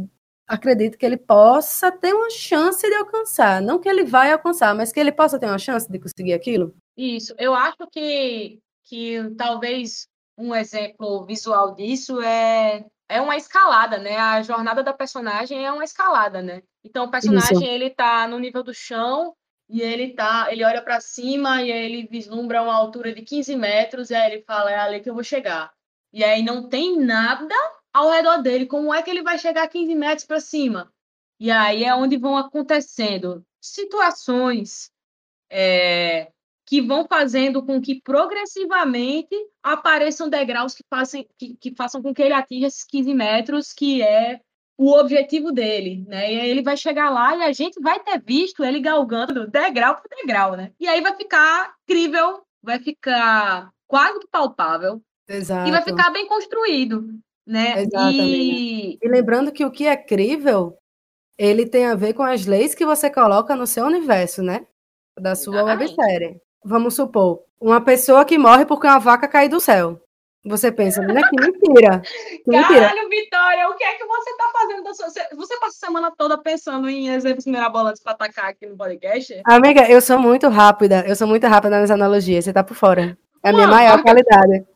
[0.47, 3.61] acredito que ele possa ter uma chance de alcançar.
[3.61, 6.75] Não que ele vai alcançar, mas que ele possa ter uma chance de conseguir aquilo.
[6.97, 7.35] Isso.
[7.39, 14.17] Eu acho que, que talvez um exemplo visual disso é, é uma escalada, né?
[14.17, 16.63] A jornada da personagem é uma escalada, né?
[16.85, 17.65] Então o personagem Isso.
[17.65, 19.35] ele tá no nível do chão
[19.75, 24.09] e ele tá, ele olha para cima e ele vislumbra uma altura de 15 metros
[24.09, 25.75] e aí ele fala é ali que eu vou chegar.
[26.13, 27.53] E aí não tem nada
[27.93, 30.93] ao redor dele, como é que ele vai chegar 15 metros para cima?
[31.41, 34.93] E aí é onde vão acontecendo situações
[35.51, 36.31] é,
[36.65, 42.23] que vão fazendo com que progressivamente apareçam degraus que, façam, que, que façam com que
[42.23, 44.41] ele atinja esses 15 metros, que é
[44.77, 46.33] o objetivo dele, né?
[46.33, 49.97] E aí ele vai chegar lá e a gente vai ter visto ele galgando degrau
[49.97, 50.73] por degrau, né?
[50.81, 55.01] E aí vai ficar incrível, vai ficar quase que palpável.
[55.29, 55.69] Exato.
[55.69, 57.09] E vai ficar bem construído
[57.47, 57.83] né?
[57.83, 58.23] Exatamente.
[58.23, 58.99] E...
[59.03, 60.77] e lembrando que o que é crível,
[61.39, 64.67] ele tem a ver com as leis que você coloca no seu universo, né?
[65.19, 65.95] Da sua Exatamente.
[65.97, 66.41] websérie.
[66.65, 70.01] Vamos supor, uma pessoa que morre porque uma vaca caiu do céu.
[70.45, 71.23] Você pensa, né?
[71.23, 72.03] Que mentira.
[72.45, 75.07] Que Caralho, Vitória, o que é que você tá fazendo da sua...
[75.09, 79.41] Você passa a semana toda pensando em exemplos mirabolantes para atacar aqui no podcast?
[79.47, 81.03] Amiga, eu sou muito rápida.
[81.07, 82.45] Eu sou muito rápida nas analogias.
[82.45, 83.17] Você tá por fora.
[83.43, 84.67] É a minha Uma maior vaca- qualidade.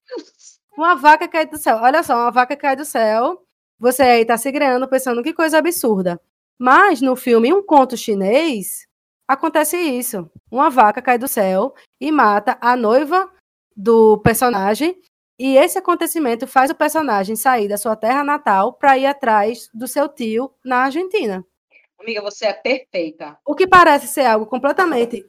[0.77, 1.77] Uma vaca cai do céu.
[1.83, 3.43] Olha só, uma vaca cai do céu.
[3.79, 6.19] Você aí tá se criando pensando que coisa absurda.
[6.59, 8.87] Mas no filme Um Conto Chinês,
[9.29, 10.31] acontece isso.
[10.51, 13.29] Uma vaca cai do céu e mata a noiva
[13.77, 14.97] do personagem.
[15.39, 19.87] E esse acontecimento faz o personagem sair da sua terra natal para ir atrás do
[19.87, 21.45] seu tio na Argentina.
[21.99, 23.39] Amiga, você é perfeita.
[23.47, 25.25] O que parece ser algo completamente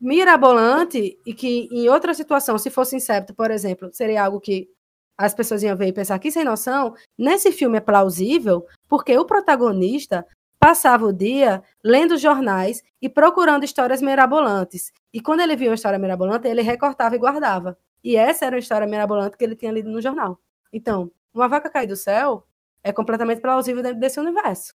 [0.00, 4.68] mirabolante e que em outra situação, se fosse Incepto, por exemplo, seria algo que
[5.16, 9.24] as pessoas iam ver e pensar que sem noção, nesse filme é plausível porque o
[9.24, 10.26] protagonista
[10.58, 14.92] passava o dia lendo jornais e procurando histórias mirabolantes.
[15.12, 17.78] E quando ele via uma história mirabolante, ele recortava e guardava.
[18.04, 20.38] E essa era uma história mirabolante que ele tinha lido no jornal.
[20.72, 22.46] Então, uma vaca cair do céu
[22.82, 24.74] é completamente plausível dentro desse universo.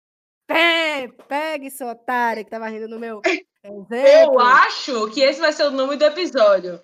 [0.46, 3.22] Pe- Pegue, seu otário, que tava rindo no meu
[3.64, 4.38] Eu exemplo.
[4.40, 6.78] acho que esse vai ser o nome do episódio.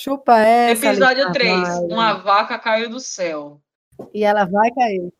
[0.00, 0.86] Chupa essa.
[0.86, 1.60] Episódio Lita 3.
[1.60, 1.92] Vale.
[1.92, 3.60] Uma vaca caiu do céu.
[4.14, 5.12] E ela vai cair.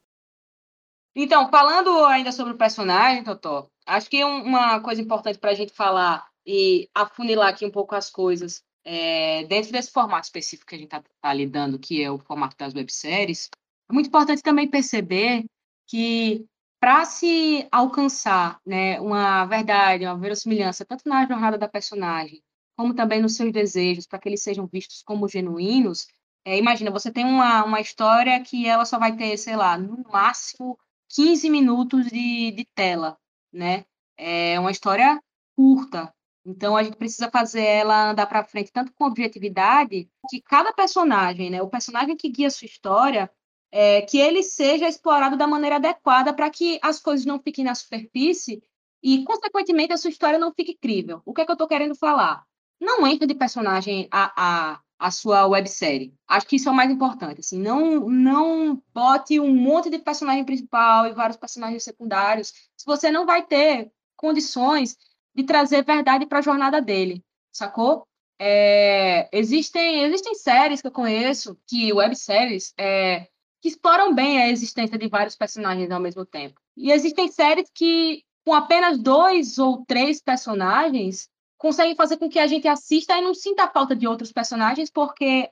[1.15, 5.55] Então, falando ainda sobre o personagem, Totó, acho que um- uma coisa importante para a
[5.55, 10.75] gente falar e afunilar aqui um pouco as coisas, é, dentro desse formato específico que
[10.75, 13.49] a gente está lidando, que é o formato das webséries,
[13.89, 15.45] é muito importante também perceber
[15.87, 16.47] que
[16.81, 22.43] para se alcançar né, uma verdade, uma verossimilhança, tanto na jornada da personagem,
[22.77, 26.07] como também nos seus desejos, para que eles sejam vistos como genuínos,
[26.45, 30.05] é, imagina, você tem uma, uma história que ela só vai ter, sei lá, no
[30.13, 33.17] máximo 15 minutos de, de tela,
[33.53, 33.85] né?
[34.17, 35.19] É uma história
[35.57, 36.13] curta.
[36.45, 41.51] Então a gente precisa fazer ela andar para frente tanto com objetividade que cada personagem,
[41.51, 43.31] né, o personagem que guia a sua história,
[43.73, 47.75] é, que ele seja explorado da maneira adequada para que as coisas não fiquem na
[47.75, 48.63] superfície
[49.03, 51.21] e, consequentemente, a sua história não fique crível.
[51.27, 52.45] O que é que eu estou querendo falar?
[52.81, 54.33] Não entra de personagem a,
[54.75, 56.15] a, a sua websérie.
[56.27, 57.41] Acho que isso é o mais importante.
[57.41, 63.11] Assim, não, não bote um monte de personagem principal e vários personagens secundários se você
[63.11, 64.97] não vai ter condições
[65.35, 68.07] de trazer verdade para a jornada dele, sacou?
[68.39, 73.27] É, existem, existem séries que eu conheço, que webséries, é,
[73.61, 76.61] que exploram bem a existência de vários personagens ao mesmo tempo.
[76.77, 82.47] E existem séries que, com apenas dois ou três personagens, conseguem fazer com que a
[82.47, 85.49] gente assista e não sinta a falta de outros personagens, porque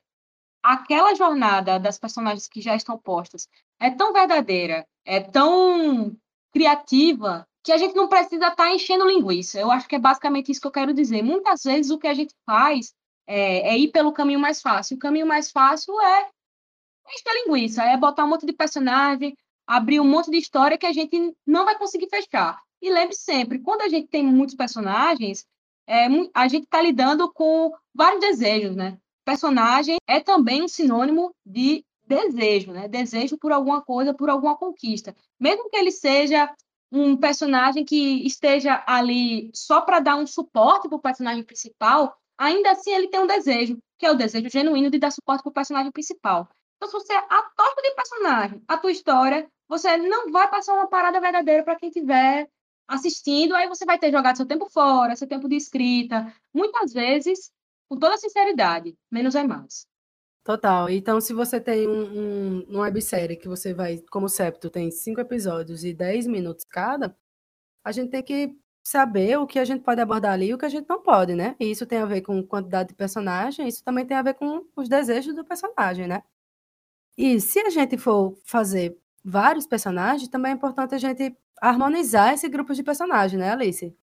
[0.62, 3.48] aquela jornada das personagens que já estão postas
[3.80, 6.16] é tão verdadeira, é tão
[6.52, 9.58] criativa, que a gente não precisa estar enchendo linguiça.
[9.58, 11.22] Eu acho que é basicamente isso que eu quero dizer.
[11.22, 12.92] Muitas vezes o que a gente faz
[13.26, 14.96] é, é ir pelo caminho mais fácil.
[14.96, 16.28] O caminho mais fácil é
[17.08, 20.92] encher linguiça, é botar um monte de personagem, abrir um monte de história que a
[20.92, 22.60] gente não vai conseguir fechar.
[22.80, 25.46] E lembre sempre, quando a gente tem muitos personagens,
[25.86, 28.98] é, a gente está lidando com vários desejos, né?
[29.24, 32.88] Personagem é também um sinônimo de desejo, né?
[32.88, 35.14] Desejo por alguma coisa, por alguma conquista.
[35.38, 36.52] Mesmo que ele seja
[36.92, 42.72] um personagem que esteja ali só para dar um suporte para o personagem principal, ainda
[42.72, 45.54] assim ele tem um desejo, que é o desejo genuíno de dar suporte para o
[45.54, 46.48] personagem principal.
[46.76, 51.18] Então, se você atorta de personagem a tua história, você não vai passar uma parada
[51.18, 52.46] verdadeira para quem estiver
[52.86, 56.30] assistindo, aí você vai ter jogado seu tempo fora, seu tempo de escrita.
[56.52, 57.50] Muitas vezes,
[57.88, 59.86] com toda sinceridade, menos é mais.
[60.44, 60.90] Total.
[60.90, 64.90] Então, se você tem um, um, uma websérie que você vai, como o Septo, tem
[64.90, 67.16] cinco episódios e dez minutos cada,
[67.84, 70.64] a gente tem que saber o que a gente pode abordar ali e o que
[70.64, 71.56] a gente não pode, né?
[71.60, 74.66] E isso tem a ver com quantidade de personagem, isso também tem a ver com
[74.76, 76.22] os desejos do personagem, né?
[77.16, 82.48] E se a gente for fazer vários personagens, também é importante a gente harmonizar esse
[82.48, 83.96] grupo de personagens, né, Alice?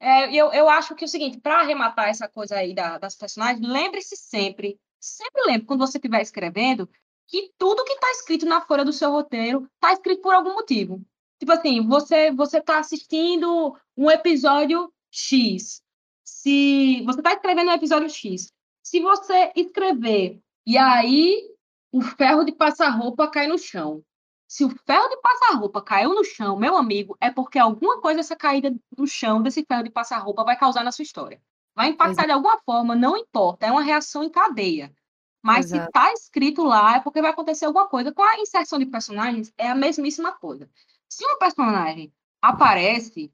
[0.00, 3.16] É, eu, eu acho que é o seguinte, para arrematar essa coisa aí da- das
[3.16, 6.88] personagens, lembre-se sempre, sempre lembre, quando você estiver escrevendo,
[7.26, 11.04] que tudo que está escrito na folha do seu roteiro está escrito por algum motivo.
[11.38, 15.82] Tipo assim, você você está assistindo um episódio X.
[16.24, 21.48] Se você está escrevendo um episódio X, se você escrever e aí
[21.92, 24.02] o ferro de passar roupa cai no chão.
[24.46, 28.20] Se o ferro de passar roupa caiu no chão, meu amigo, é porque alguma coisa
[28.20, 31.40] essa caída do chão desse ferro de passar roupa vai causar na sua história.
[31.78, 34.92] Vai impactar de alguma forma, não importa, é uma reação em cadeia.
[35.40, 35.92] Mas se Exato.
[35.92, 38.10] tá escrito lá, é porque vai acontecer alguma coisa.
[38.12, 40.68] Com a inserção de personagens, é a mesmíssima coisa.
[41.08, 42.12] Se um personagem
[42.42, 43.32] aparece,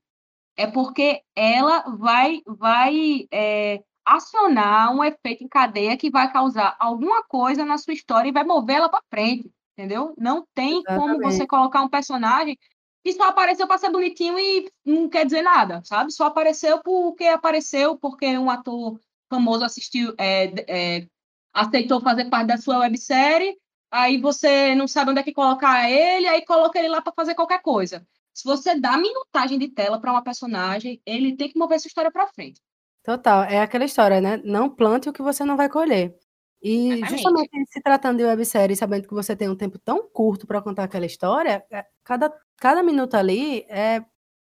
[0.58, 7.22] é porque ela vai, vai é, acionar um efeito em cadeia que vai causar alguma
[7.22, 10.12] coisa na sua história e vai mover ela para frente, entendeu?
[10.18, 11.00] Não tem Exatamente.
[11.00, 12.58] como você colocar um personagem
[13.04, 16.10] que só apareceu para ser bonitinho e não quer dizer nada, sabe?
[16.10, 21.06] Só apareceu porque apareceu, porque um ator famoso assistiu, é, é,
[21.52, 23.58] aceitou fazer parte da sua websérie,
[23.90, 27.34] aí você não sabe onde é que colocar ele, aí coloca ele lá para fazer
[27.34, 28.06] qualquer coisa.
[28.32, 32.10] Se você dá minutagem de tela para uma personagem, ele tem que mover essa história
[32.10, 32.60] para frente.
[33.04, 34.40] Total, é aquela história, né?
[34.42, 36.16] Não plante o que você não vai colher.
[36.64, 37.10] E Exatamente.
[37.10, 40.84] justamente se tratando de websérie, sabendo que você tem um tempo tão curto para contar
[40.84, 44.02] aquela história, é, cada, cada minuto ali é,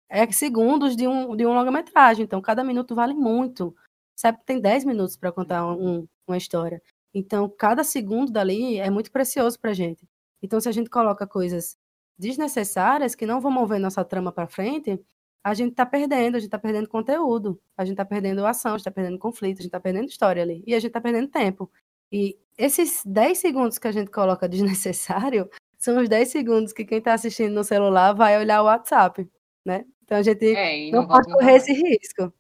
[0.10, 2.26] é segundos de um, de um longa-metragem.
[2.26, 3.76] Então, cada minuto vale muito.
[4.16, 6.82] Sabe, tem 10 minutos para contar um, uma história.
[7.14, 10.08] Então, cada segundo dali é muito precioso para gente.
[10.42, 11.78] Então, se a gente coloca coisas
[12.18, 15.00] desnecessárias que não vão mover nossa trama para frente,
[15.44, 18.78] a gente está perdendo, a gente está perdendo conteúdo, a gente está perdendo ação, a
[18.78, 20.64] gente está perdendo conflito, a gente está perdendo história ali.
[20.66, 21.72] E a gente está perdendo tempo.
[22.12, 26.98] E esses 10 segundos que a gente coloca desnecessário são os 10 segundos que quem
[26.98, 29.28] está assistindo no celular vai olhar o WhatsApp,
[29.66, 29.86] né?
[30.04, 32.34] Então a gente é, não, não pode correr esse risco.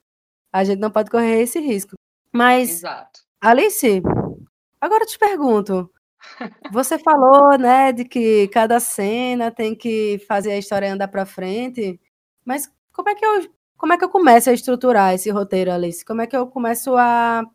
[0.51, 1.95] A gente não pode correr esse risco.
[2.33, 3.21] Mas, Exato.
[3.39, 4.01] Alice,
[4.81, 5.89] agora eu te pergunto.
[6.73, 11.99] Você falou, né, de que cada cena tem que fazer a história andar para frente,
[12.43, 16.03] mas como é que eu como é que eu começo a estruturar esse roteiro, Alice?
[16.03, 17.45] Como é que eu começo a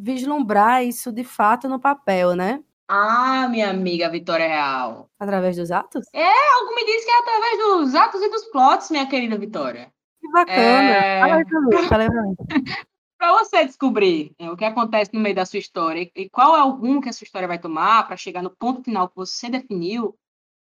[0.00, 2.62] vislumbrar isso de fato no papel, né?
[2.88, 5.08] Ah, minha amiga Vitória Real.
[5.18, 6.06] Através dos atos?
[6.12, 9.92] É, algo me diz que é através dos atos e dos plots, minha querida Vitória.
[10.20, 10.58] Que bacana.
[10.58, 11.20] É...
[11.20, 12.34] Fala aí pra mim, fala aí pra mim.
[13.16, 16.64] para você descobrir né, o que acontece no meio da sua história e qual é
[16.64, 19.50] o rumo que a sua história vai tomar para chegar no ponto final que você
[19.50, 20.18] definiu,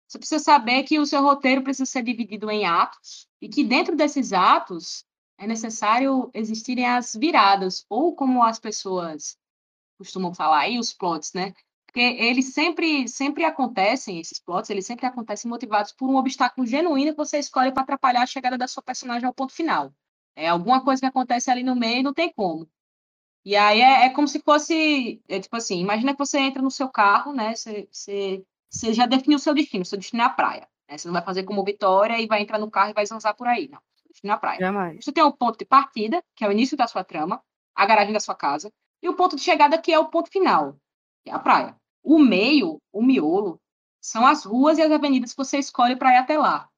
[0.09, 3.94] você precisa saber que o seu roteiro precisa ser dividido em atos e que dentro
[3.94, 5.05] desses atos
[5.38, 9.37] é necessário existirem as viradas, ou como as pessoas
[9.99, 11.53] costumam falar aí, os plots, né?
[11.87, 17.12] Porque eles sempre, sempre acontecem, esses plots, eles sempre acontecem motivados por um obstáculo genuíno
[17.12, 19.92] que você escolhe para atrapalhar a chegada da sua personagem ao ponto final.
[20.35, 22.68] É alguma coisa que acontece ali no meio e não tem como.
[23.44, 26.70] E aí é, é como se fosse, é tipo assim, imagina que você entra no
[26.70, 27.55] seu carro, né?
[27.55, 28.44] Você, você
[28.77, 30.68] você já definiu o seu destino, seu destino é a praia.
[30.88, 30.99] Né?
[30.99, 33.46] Você não vai fazer como Vitória e vai entrar no carro e vai zanzar por
[33.46, 33.81] aí, não.
[34.17, 34.59] O destino é a praia.
[34.59, 35.05] Jamais.
[35.05, 37.43] Você tem o ponto de partida, que é o início da sua trama,
[37.75, 40.79] a garagem da sua casa, e o ponto de chegada, que é o ponto final,
[41.23, 41.77] que é a praia.
[42.03, 43.61] O meio, o miolo,
[44.01, 46.69] são as ruas e as avenidas que você escolhe para ir até lá.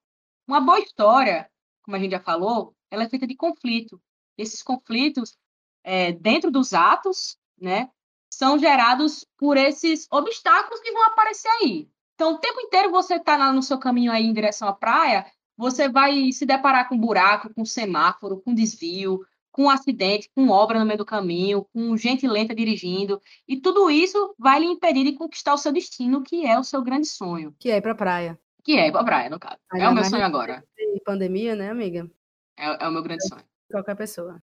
[0.47, 1.49] Uma boa história,
[1.83, 4.01] como a gente já falou, ela é feita de conflito.
[4.37, 5.37] Esses conflitos,
[5.85, 7.91] é, dentro dos atos, né,
[8.31, 11.89] são gerados por esses obstáculos que vão aparecer aí.
[12.15, 15.25] Então, o tempo inteiro você está no seu caminho aí em direção à praia,
[15.59, 20.87] você vai se deparar com buraco, com semáforo, com desvio, com acidente, com obra no
[20.87, 25.53] meio do caminho, com gente lenta dirigindo, e tudo isso vai lhe impedir de conquistar
[25.53, 27.53] o seu destino, que é o seu grande sonho.
[27.59, 28.39] Que é ir para a praia.
[28.63, 29.59] Que é ir para a praia, no caso.
[29.73, 30.65] Ainda é o meu sonho agora.
[31.05, 32.09] Pandemia, né, amiga?
[32.57, 33.43] É, é o meu grande sonho.
[33.69, 34.41] Qualquer pessoa.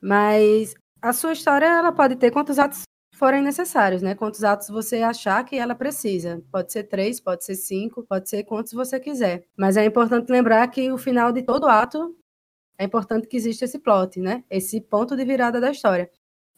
[0.00, 2.84] Mas a sua história, ela pode ter quantos atos
[3.22, 4.16] forem necessários, né?
[4.16, 6.42] Quantos atos você achar que ela precisa.
[6.50, 9.44] Pode ser três, pode ser cinco, pode ser quantos você quiser.
[9.56, 12.16] Mas é importante lembrar que o final de todo ato
[12.76, 14.42] é importante que exista esse plot, né?
[14.50, 16.10] Esse ponto de virada da história.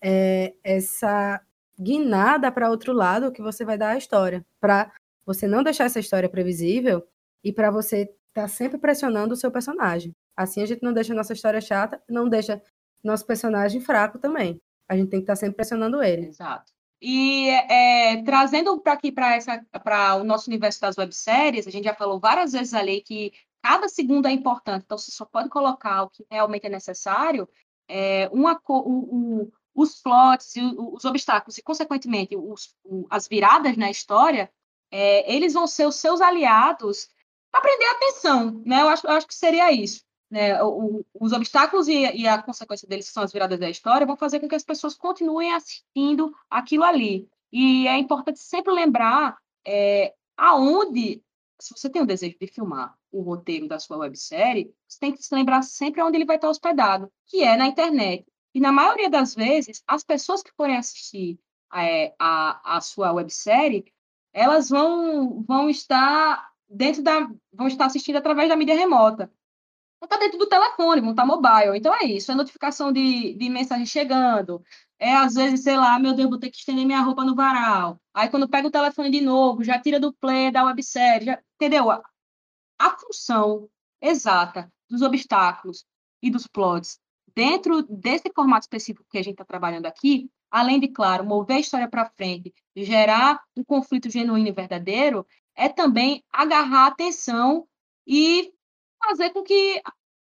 [0.03, 1.38] É essa
[1.79, 4.90] guinada para outro lado que você vai dar à história, para
[5.27, 7.07] você não deixar essa história previsível
[7.44, 10.14] e para você estar tá sempre pressionando o seu personagem.
[10.35, 12.62] Assim a gente não deixa nossa história chata, não deixa
[13.03, 16.27] nosso personagem fraco também a gente tem que estar tá sempre pressionando ele.
[16.27, 16.73] Exato.
[17.01, 22.18] E é, trazendo para aqui para o nosso universo das webséries, a gente já falou
[22.18, 26.25] várias vezes ali que cada segundo é importante, então você só pode colocar o que
[26.31, 27.49] realmente é necessário.
[27.88, 32.75] É, uma, o, o, os plots os obstáculos, e, consequentemente, os,
[33.11, 34.51] as viradas na história,
[34.90, 37.09] é, eles vão ser os seus aliados
[37.51, 38.81] para prender atenção, né?
[38.81, 42.88] Eu acho, eu acho que seria isso né, o, os obstáculos e, e, a consequência
[42.88, 46.34] deles, que são as viradas da história, vão fazer com que as pessoas continuem assistindo
[46.50, 47.28] aquilo ali.
[47.52, 51.22] E é importante sempre lembrar é, aonde,
[51.60, 55.22] se você tem o desejo de filmar o roteiro da sua websérie, você tem que
[55.22, 58.26] se lembrar sempre onde ele vai estar hospedado, que é na internet.
[58.52, 61.38] E na maioria das vezes, as pessoas que forem assistir
[61.72, 63.84] é, a, a sua websérie,
[64.32, 69.30] elas vão, vão estar dentro da vão estar assistindo através da mídia remota
[70.05, 71.77] vão estar dentro do telefone, vão estar mobile.
[71.77, 74.62] Então é isso, é notificação de, de mensagem chegando.
[74.99, 78.01] É, às vezes, sei lá, meu Deus, vou ter que estender minha roupa no varal.
[78.12, 81.90] Aí, quando pega o telefone de novo, já tira do play da websérie, já, entendeu?
[81.90, 82.03] A,
[82.79, 83.69] a função
[84.01, 85.85] exata dos obstáculos
[86.23, 86.99] e dos plots
[87.35, 91.61] dentro desse formato específico que a gente está trabalhando aqui, além de, claro, mover a
[91.61, 97.67] história para frente, gerar um conflito genuíno e verdadeiro, é também agarrar a atenção
[98.07, 98.54] e
[99.09, 99.81] fazer com que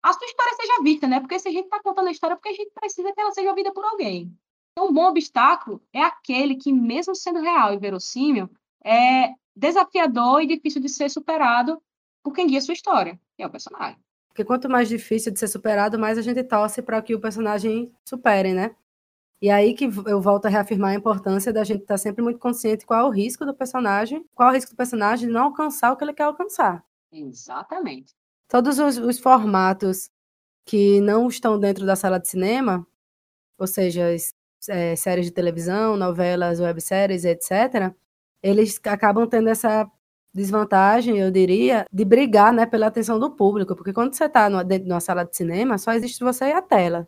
[0.03, 1.19] a sua história seja vista, né?
[1.19, 3.31] Porque se a gente está contando a história, é porque a gente precisa que ela
[3.31, 4.35] seja vista por alguém.
[4.71, 8.49] Então, um bom obstáculo é aquele que, mesmo sendo real e verossímil,
[8.83, 11.81] é desafiador e difícil de ser superado
[12.23, 13.99] por quem guia a sua história, que é o personagem.
[14.29, 17.91] Porque quanto mais difícil de ser superado, mais a gente torce para que o personagem
[18.07, 18.75] supere, né?
[19.41, 22.39] E aí que eu volto a reafirmar a importância da gente estar tá sempre muito
[22.39, 25.45] consciente qual é o risco do personagem, qual é o risco do personagem de não
[25.45, 26.85] alcançar o que ele quer alcançar.
[27.11, 28.13] Exatamente.
[28.51, 30.09] Todos os, os formatos
[30.65, 32.85] que não estão dentro da sala de cinema,
[33.57, 34.13] ou seja,
[34.67, 37.93] é, séries de televisão, novelas, webséries, etc.,
[38.43, 39.89] eles acabam tendo essa
[40.33, 44.85] desvantagem, eu diria, de brigar né, pela atenção do público, porque quando você está dentro
[44.85, 47.07] de uma sala de cinema, só existe você e a tela.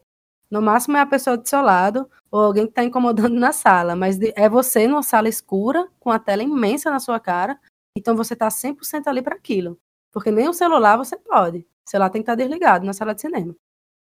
[0.49, 3.97] No máximo é a pessoa do seu lado ou alguém que está incomodando na sala,
[3.97, 7.59] mas é você numa sala escura, com a tela imensa na sua cara,
[7.97, 9.77] então você está 100% ali para aquilo.
[10.13, 11.59] Porque nem o celular você pode.
[11.85, 13.53] O celular tem que estar tá desligado na sala de cinema.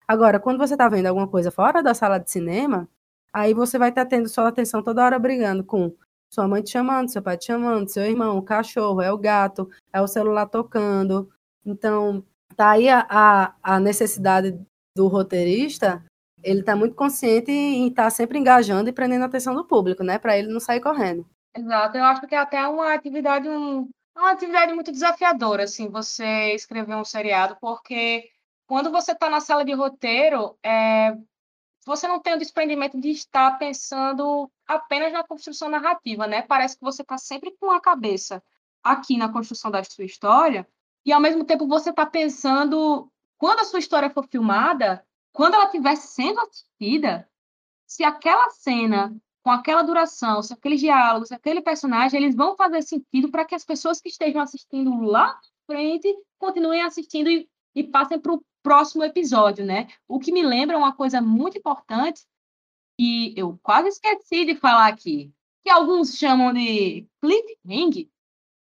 [0.06, 2.88] Agora, quando você está vendo alguma coisa fora da sala de cinema,
[3.32, 5.92] aí você vai estar tá tendo sua atenção toda hora brigando com
[6.30, 9.68] sua mãe te chamando, seu pai te chamando, seu irmão, o cachorro, é o gato,
[9.92, 11.30] é o celular tocando.
[11.64, 12.24] Então,
[12.56, 14.58] tá aí a, a, a necessidade
[14.96, 16.04] do roteirista,
[16.42, 20.02] ele está muito consciente em estar tá sempre engajando e prendendo a atenção do público,
[20.02, 20.18] né?
[20.18, 21.26] Para ele não sair correndo.
[21.54, 26.54] Exato, eu acho que é até uma atividade, um, uma atividade muito desafiadora, assim, você
[26.54, 28.28] escrever um seriado, porque
[28.66, 31.16] quando você está na sala de roteiro, é,
[31.84, 36.42] você não tem o desprendimento de estar pensando apenas na construção narrativa, né?
[36.42, 38.42] Parece que você está sempre com a cabeça
[38.82, 40.68] aqui na construção da sua história,
[41.04, 45.64] e ao mesmo tempo você está pensando, quando a sua história for filmada, quando ela
[45.64, 47.28] estiver sendo assistida,
[47.86, 52.82] se aquela cena, com aquela duração, se aqueles diálogos, se aquele personagem, eles vão fazer
[52.82, 57.82] sentido para que as pessoas que estejam assistindo lá na frente continuem assistindo e, e
[57.82, 59.88] passem para o próximo episódio, né?
[60.06, 62.22] O que me lembra uma coisa muito importante
[62.96, 65.32] que eu quase esqueci de falar aqui,
[65.64, 68.08] que alguns chamam de cliffhanger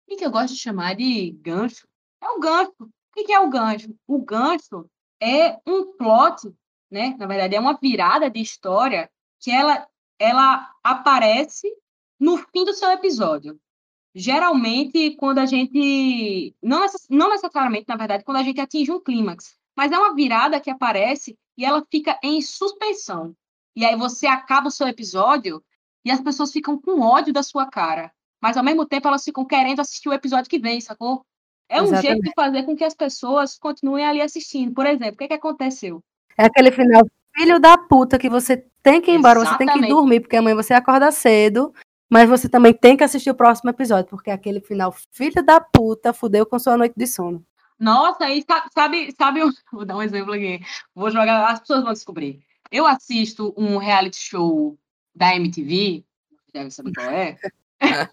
[0.08, 1.88] e que eu gosto de chamar de gancho.
[2.22, 2.72] É o gancho.
[2.80, 3.94] O que é o gancho?
[4.06, 4.88] O gancho
[5.20, 6.52] é um plot,
[6.90, 7.16] né?
[7.18, 9.86] Na verdade, é uma virada de história que ela,
[10.20, 11.66] ela aparece
[12.20, 13.58] no fim do seu episódio.
[14.14, 16.54] Geralmente, quando a gente.
[16.62, 19.56] Não, necess, não necessariamente, na verdade, quando a gente atinge um clímax.
[19.74, 23.34] Mas é uma virada que aparece e ela fica em suspensão.
[23.74, 25.62] E aí você acaba o seu episódio
[26.04, 28.12] e as pessoas ficam com ódio da sua cara.
[28.42, 31.24] Mas ao mesmo tempo elas ficam querendo assistir o episódio que vem, sacou?
[31.68, 32.06] É um Exatamente.
[32.06, 34.74] jeito de fazer com que as pessoas continuem ali assistindo.
[34.74, 36.02] Por exemplo, o que, que aconteceu?
[36.36, 37.02] É aquele final,
[37.36, 39.68] filho da puta, que você tem que ir embora, Exatamente.
[39.68, 41.72] você tem que dormir, porque amanhã você acorda cedo,
[42.08, 46.12] mas você também tem que assistir o próximo episódio, porque aquele final, filho da puta,
[46.12, 47.44] fudeu com sua noite de sono.
[47.78, 49.40] Nossa, aí sabe, sabe,
[49.72, 50.60] vou dar um exemplo aqui.
[50.94, 52.40] Vou jogar, as pessoas vão descobrir.
[52.70, 54.76] Eu assisto um reality show
[55.14, 56.04] da MTV,
[56.52, 57.38] deve saber qual é,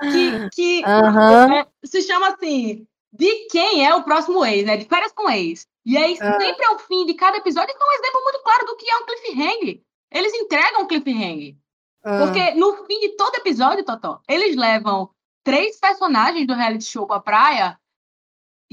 [0.00, 1.52] que, que uhum.
[1.52, 4.76] é, se chama assim, de quem é o próximo ex, né?
[4.76, 5.66] De férias com ex.
[5.84, 6.40] E aí, uhum.
[6.40, 9.06] sempre ao fim de cada episódio, é um exemplo muito claro do que é um
[9.06, 9.82] cliffhanger.
[10.10, 11.56] Eles entregam um cliffhanger.
[12.04, 12.18] Uhum.
[12.18, 15.10] Porque no fim de todo episódio, Totó, eles levam
[15.42, 17.78] três personagens do reality show pra praia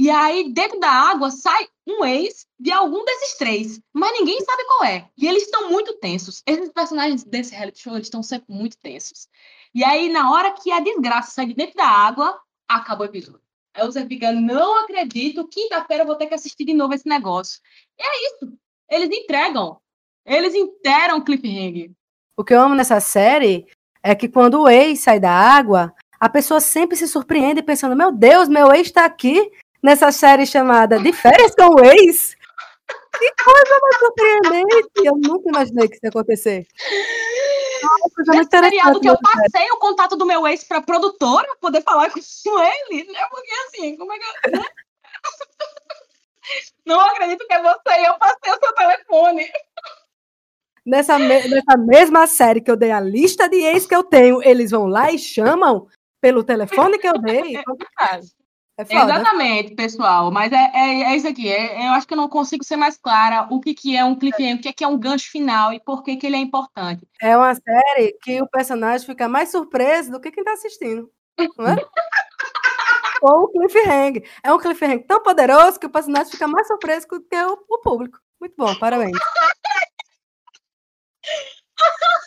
[0.02, 3.82] e aí, dentro da água, sai um ex de algum desses três.
[3.92, 5.10] Mas ninguém sabe qual é.
[5.18, 6.42] E eles estão muito tensos.
[6.46, 9.28] Esses personagens desse reality show, eles estão sempre muito tensos.
[9.76, 13.42] E aí, na hora que a desgraça sai de dentro da água, acabou o episódio.
[13.80, 17.60] Aí você fica, não acredito, quinta-feira eu vou ter que assistir de novo esse negócio.
[17.98, 18.54] E é isso.
[18.90, 19.78] Eles entregam.
[20.26, 21.92] Eles interam o cliffhanger.
[22.36, 23.66] O que eu amo nessa série
[24.04, 28.12] é que quando o ex sai da água, a pessoa sempre se surpreende pensando: meu
[28.12, 29.50] Deus, meu ex está aqui
[29.82, 32.36] nessa série chamada De Férias com o Ex.
[33.18, 34.90] Que coisa mais surpreendente!
[35.04, 36.68] Eu nunca imaginei que isso ia acontecer.
[37.82, 42.12] Nossa, Nesse seriado que eu passei o contato do meu ex para produtora poder falar
[42.12, 43.26] com ele, né?
[43.30, 44.66] Porque assim, como é que eu, né?
[46.86, 49.52] Não acredito que é você e eu passei o seu telefone.
[50.86, 54.42] Nessa, me nessa mesma série que eu dei a lista de ex que eu tenho,
[54.42, 55.88] eles vão lá e chamam
[56.20, 57.62] pelo telefone que eu dei.
[58.00, 58.39] É
[58.80, 59.14] é foda.
[59.14, 60.32] Exatamente, pessoal.
[60.32, 61.50] Mas é, é, é isso aqui.
[61.50, 64.16] É, eu acho que eu não consigo ser mais clara o que, que é um
[64.16, 67.06] cliffhanger, o que, que é um gancho final e por que, que ele é importante.
[67.22, 71.12] É uma série que o personagem fica mais surpreso do que quem está assistindo.
[71.58, 71.76] Não é?
[73.22, 74.24] Ou o cliffhanger.
[74.42, 77.80] É um cliffhanger tão poderoso que o personagem fica mais surpreso do que o, o
[77.80, 78.18] público.
[78.40, 79.12] Muito bom, parabéns.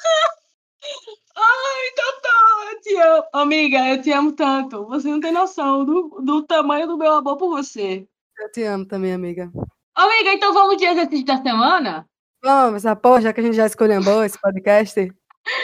[1.37, 3.25] Ai, Totó, eu te amo.
[3.33, 4.87] Amiga, eu te amo tanto.
[4.87, 8.07] Você não tem noção do, do tamanho do meu amor por você.
[8.39, 9.51] Eu te amo também, amiga.
[9.95, 12.09] Amiga, então vamos de exercício da semana?
[12.43, 15.13] Vamos, a porra, já que a gente já escolheu esse podcast,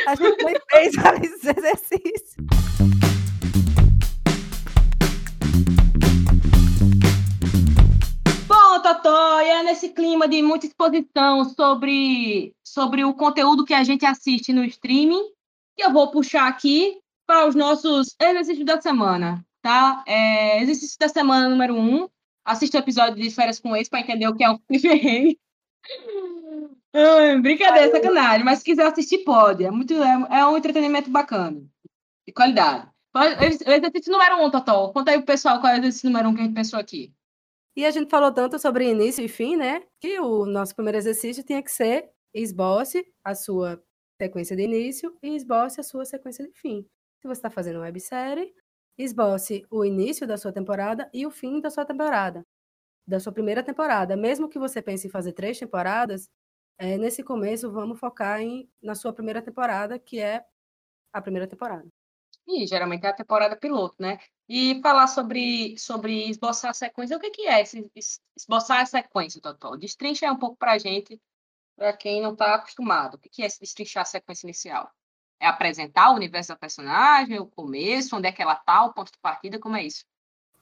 [0.07, 0.95] a gente nem fez
[1.25, 2.98] esse exercício.
[8.95, 14.07] Totó, e é nesse clima de muita exposição sobre, sobre o conteúdo que a gente
[14.07, 15.23] assiste no streaming
[15.77, 20.03] que eu vou puxar aqui para os nossos exercícios da semana, tá?
[20.07, 22.09] É, exercício da semana número um.
[22.47, 25.37] Assista o episódio de Férias com Ex para entender o que é um cliffhanger.
[27.43, 28.45] brincadeira, sacanagem.
[28.45, 29.65] Mas se quiser assistir, pode.
[29.65, 31.61] É, muito, é, é um entretenimento bacana.
[32.27, 32.89] De qualidade.
[33.15, 34.89] O exercício número um, Totó.
[34.93, 37.13] Conta aí pro pessoal qual é o exercício número um que a gente pensou aqui.
[37.79, 39.85] E a gente falou tanto sobre início e fim, né?
[40.01, 43.81] Que o nosso primeiro exercício tinha que ser esboce a sua
[44.21, 46.85] sequência de início e esboce a sua sequência de fim.
[47.23, 48.53] Se você está fazendo websérie,
[48.99, 52.45] esboce o início da sua temporada e o fim da sua temporada,
[53.07, 54.17] da sua primeira temporada.
[54.17, 56.29] Mesmo que você pense em fazer três temporadas,
[56.79, 60.45] é, nesse começo vamos focar em, na sua primeira temporada, que é
[61.13, 61.87] a primeira temporada.
[62.45, 64.19] E geralmente é a temporada piloto, né?
[64.49, 67.91] E falar sobre, sobre esboçar a sequência, o que, que é esse,
[68.37, 69.77] esboçar a sequência, Totó?
[69.77, 71.21] Destrincha um pouco para a gente,
[71.77, 73.17] para quem não está acostumado.
[73.17, 74.91] O que é se destrinchar a sequência inicial?
[75.39, 79.13] É apresentar o universo da personagem, o começo, onde é que ela está, o ponto
[79.13, 80.05] de partida, como é isso?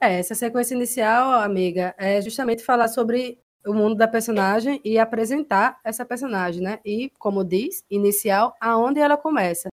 [0.00, 5.80] É, essa sequência inicial, amiga, é justamente falar sobre o mundo da personagem e apresentar
[5.82, 6.80] essa personagem, né?
[6.84, 9.68] E, como diz, inicial, aonde ela começa.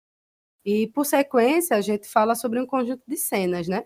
[0.64, 3.84] E, por sequência, a gente fala sobre um conjunto de cenas, né?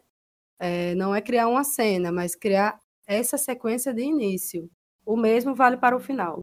[0.58, 4.70] É, não é criar uma cena, mas criar essa sequência de início.
[5.04, 6.40] O mesmo vale para o final.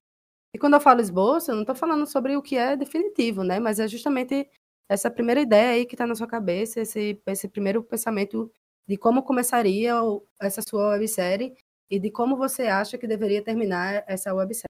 [0.54, 3.60] E quando eu falo esboço, eu não estou falando sobre o que é definitivo, né?
[3.60, 4.48] Mas é justamente
[4.88, 8.52] essa primeira ideia aí que está na sua cabeça, esse, esse primeiro pensamento
[8.88, 9.94] de como começaria
[10.40, 11.56] essa sua websérie
[11.90, 14.68] e de como você acha que deveria terminar essa websérie.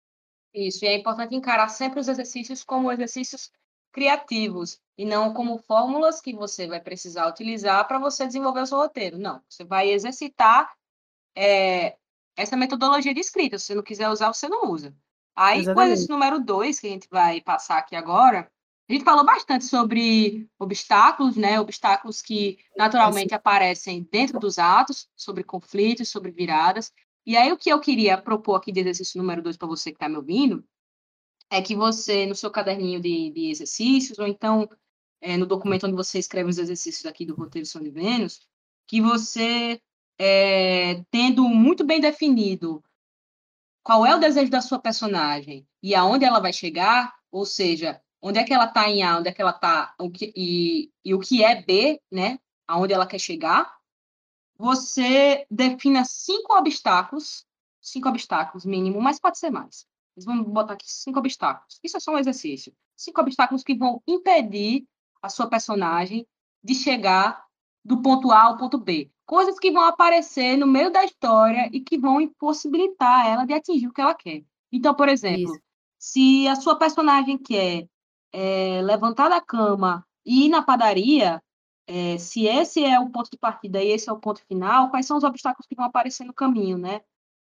[0.53, 3.51] Isso, e é importante encarar sempre os exercícios como exercícios
[3.93, 8.79] criativos e não como fórmulas que você vai precisar utilizar para você desenvolver o seu
[8.79, 9.17] roteiro.
[9.17, 10.69] Não, você vai exercitar
[11.35, 11.95] é,
[12.35, 13.57] essa metodologia de escrita.
[13.57, 14.93] Se você não quiser usar, você não usa.
[15.35, 15.95] Aí, Exatamente.
[15.95, 18.51] coisa número dois, que a gente vai passar aqui agora,
[18.89, 21.59] a gente falou bastante sobre obstáculos, né?
[21.59, 26.91] Obstáculos que naturalmente aparecem dentro dos atos, sobre conflitos, sobre viradas.
[27.25, 29.95] E aí, o que eu queria propor aqui de exercício número dois para você que
[29.95, 30.63] está me ouvindo,
[31.53, 34.67] é que você, no seu caderninho de, de exercícios, ou então
[35.21, 38.41] é, no documento onde você escreve os exercícios aqui do roteiro São de Vênus,
[38.87, 39.79] que você,
[40.17, 42.83] é, tendo muito bem definido
[43.83, 48.39] qual é o desejo da sua personagem e aonde ela vai chegar, ou seja, onde
[48.39, 49.93] é que ela está em A, onde é que ela está
[50.35, 52.39] e, e o que é B, né?
[52.67, 53.71] Aonde ela quer chegar,
[54.57, 57.45] você defina cinco obstáculos,
[57.79, 59.85] cinco obstáculos mínimo, mas pode ser mais.
[60.15, 61.79] Mas vamos botar aqui cinco obstáculos.
[61.83, 62.73] Isso é só um exercício.
[62.95, 64.85] Cinco obstáculos que vão impedir
[65.21, 66.27] a sua personagem
[66.63, 67.45] de chegar
[67.83, 71.79] do ponto A ao ponto B coisas que vão aparecer no meio da história e
[71.79, 74.43] que vão impossibilitar ela de atingir o que ela quer.
[74.71, 75.61] Então, por exemplo, Isso.
[75.97, 77.87] se a sua personagem quer
[78.31, 81.41] é, levantar da cama e ir na padaria,
[81.87, 85.05] é, se esse é o ponto de partida e esse é o ponto final, quais
[85.05, 87.01] são os obstáculos que vão aparecer no caminho, né?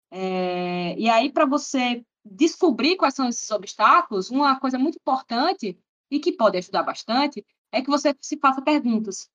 [0.09, 6.19] É, e aí, para você descobrir quais são esses obstáculos, uma coisa muito importante e
[6.19, 9.29] que pode ajudar bastante é que você se faça perguntas.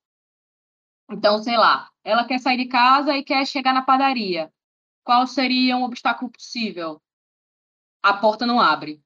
[1.11, 4.53] Então, sei lá, ela quer sair de casa e quer chegar na padaria.
[5.05, 7.03] Qual seria um obstáculo possível?
[8.03, 9.03] A porta não abre.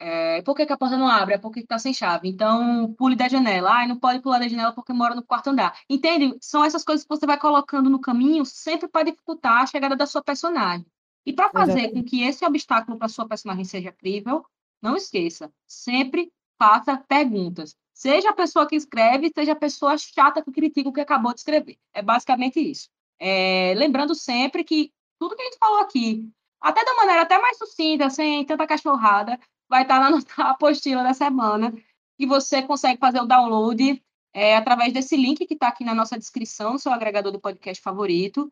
[0.00, 1.34] É, por que, que, a porta não abre?
[1.34, 2.28] É porque está sem chave.
[2.28, 3.82] Então, pule da janela.
[3.82, 5.76] Ah, não pode pular da janela porque mora no quarto andar.
[5.88, 6.36] Entende?
[6.40, 10.06] São essas coisas que você vai colocando no caminho sempre para dificultar a chegada da
[10.06, 10.86] sua personagem.
[11.28, 11.94] E para fazer Exatamente.
[11.94, 14.42] com que esse obstáculo para sua personagem seja crível,
[14.80, 17.76] não esqueça, sempre faça perguntas.
[17.92, 21.40] Seja a pessoa que escreve, seja a pessoa chata que critica o que acabou de
[21.40, 21.76] escrever.
[21.92, 22.88] É basicamente isso.
[23.18, 26.26] É, lembrando sempre que tudo que a gente falou aqui,
[26.62, 31.12] até da maneira até mais sucinta, sem tanta cachorrada, vai estar na nossa apostila da
[31.12, 31.74] semana,
[32.18, 34.02] e você consegue fazer o download
[34.32, 38.50] é, através desse link que está aqui na nossa descrição, seu agregador do podcast favorito.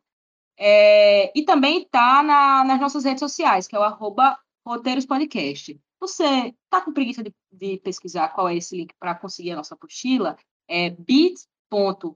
[0.58, 5.78] É, e também está na, nas nossas redes sociais, que é o arroba roteirospodcast.
[6.00, 9.74] Você está com preguiça de, de, pesquisar qual é esse link para conseguir a nossa
[9.74, 10.36] apostila?
[10.68, 12.08] É bit.ly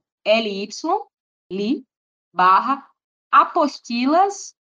[2.33, 2.87] barra
[3.31, 4.55] apostilas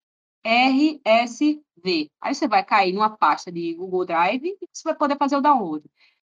[0.45, 2.11] RSV.
[2.20, 5.41] Aí você vai cair numa pasta de Google Drive e você vai poder fazer o
[5.41, 5.85] download.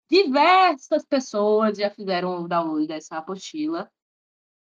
[0.10, 3.90] Diversas pessoas já fizeram o download dessa apostila,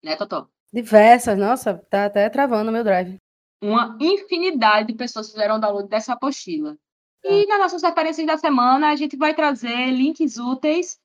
[0.03, 0.49] né, Totó?
[0.71, 3.17] Diversas, nossa, tá até travando o meu drive.
[3.61, 6.77] Uma infinidade de pessoas fizeram download dessa apostila.
[7.23, 10.99] E nas nossas referências da semana, a gente vai trazer links úteis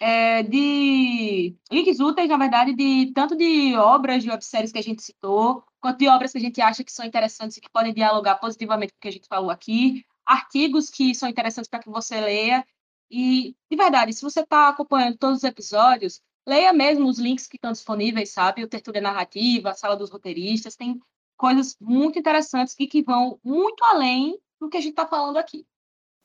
[0.00, 5.02] é, de links úteis, na verdade, de tanto de obras de webséries que a gente
[5.02, 8.36] citou, quanto de obras que a gente acha que são interessantes e que podem dialogar
[8.36, 12.20] positivamente com o que a gente falou aqui, artigos que são interessantes para que você
[12.20, 12.64] leia.
[13.10, 17.56] E, de verdade, se você está acompanhando todos os episódios, leia mesmo os links que
[17.56, 18.62] estão disponíveis, sabe?
[18.62, 21.00] O Tertúlia Narrativa, a Sala dos Roteiristas, tem
[21.36, 25.66] coisas muito interessantes e que vão muito além do que a gente está falando aqui.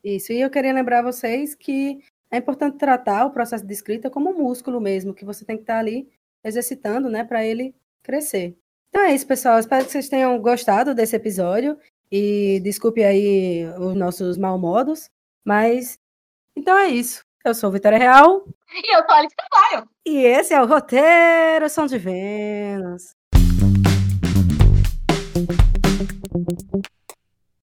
[0.03, 1.99] Isso, e eu queria lembrar vocês que
[2.31, 5.63] é importante tratar o processo de escrita como um músculo mesmo, que você tem que
[5.63, 6.09] estar ali
[6.43, 8.57] exercitando, né, para ele crescer.
[8.89, 9.59] Então é isso, pessoal.
[9.59, 11.77] Espero que vocês tenham gostado desse episódio
[12.11, 15.09] e desculpe aí os nossos malmodos,
[15.45, 15.99] mas
[16.55, 17.23] então é isso.
[17.45, 18.43] Eu sou Vitória Real.
[18.73, 19.89] E eu sou Alice Carvalho.
[20.05, 23.15] E esse é o Roteiro São de Vênus.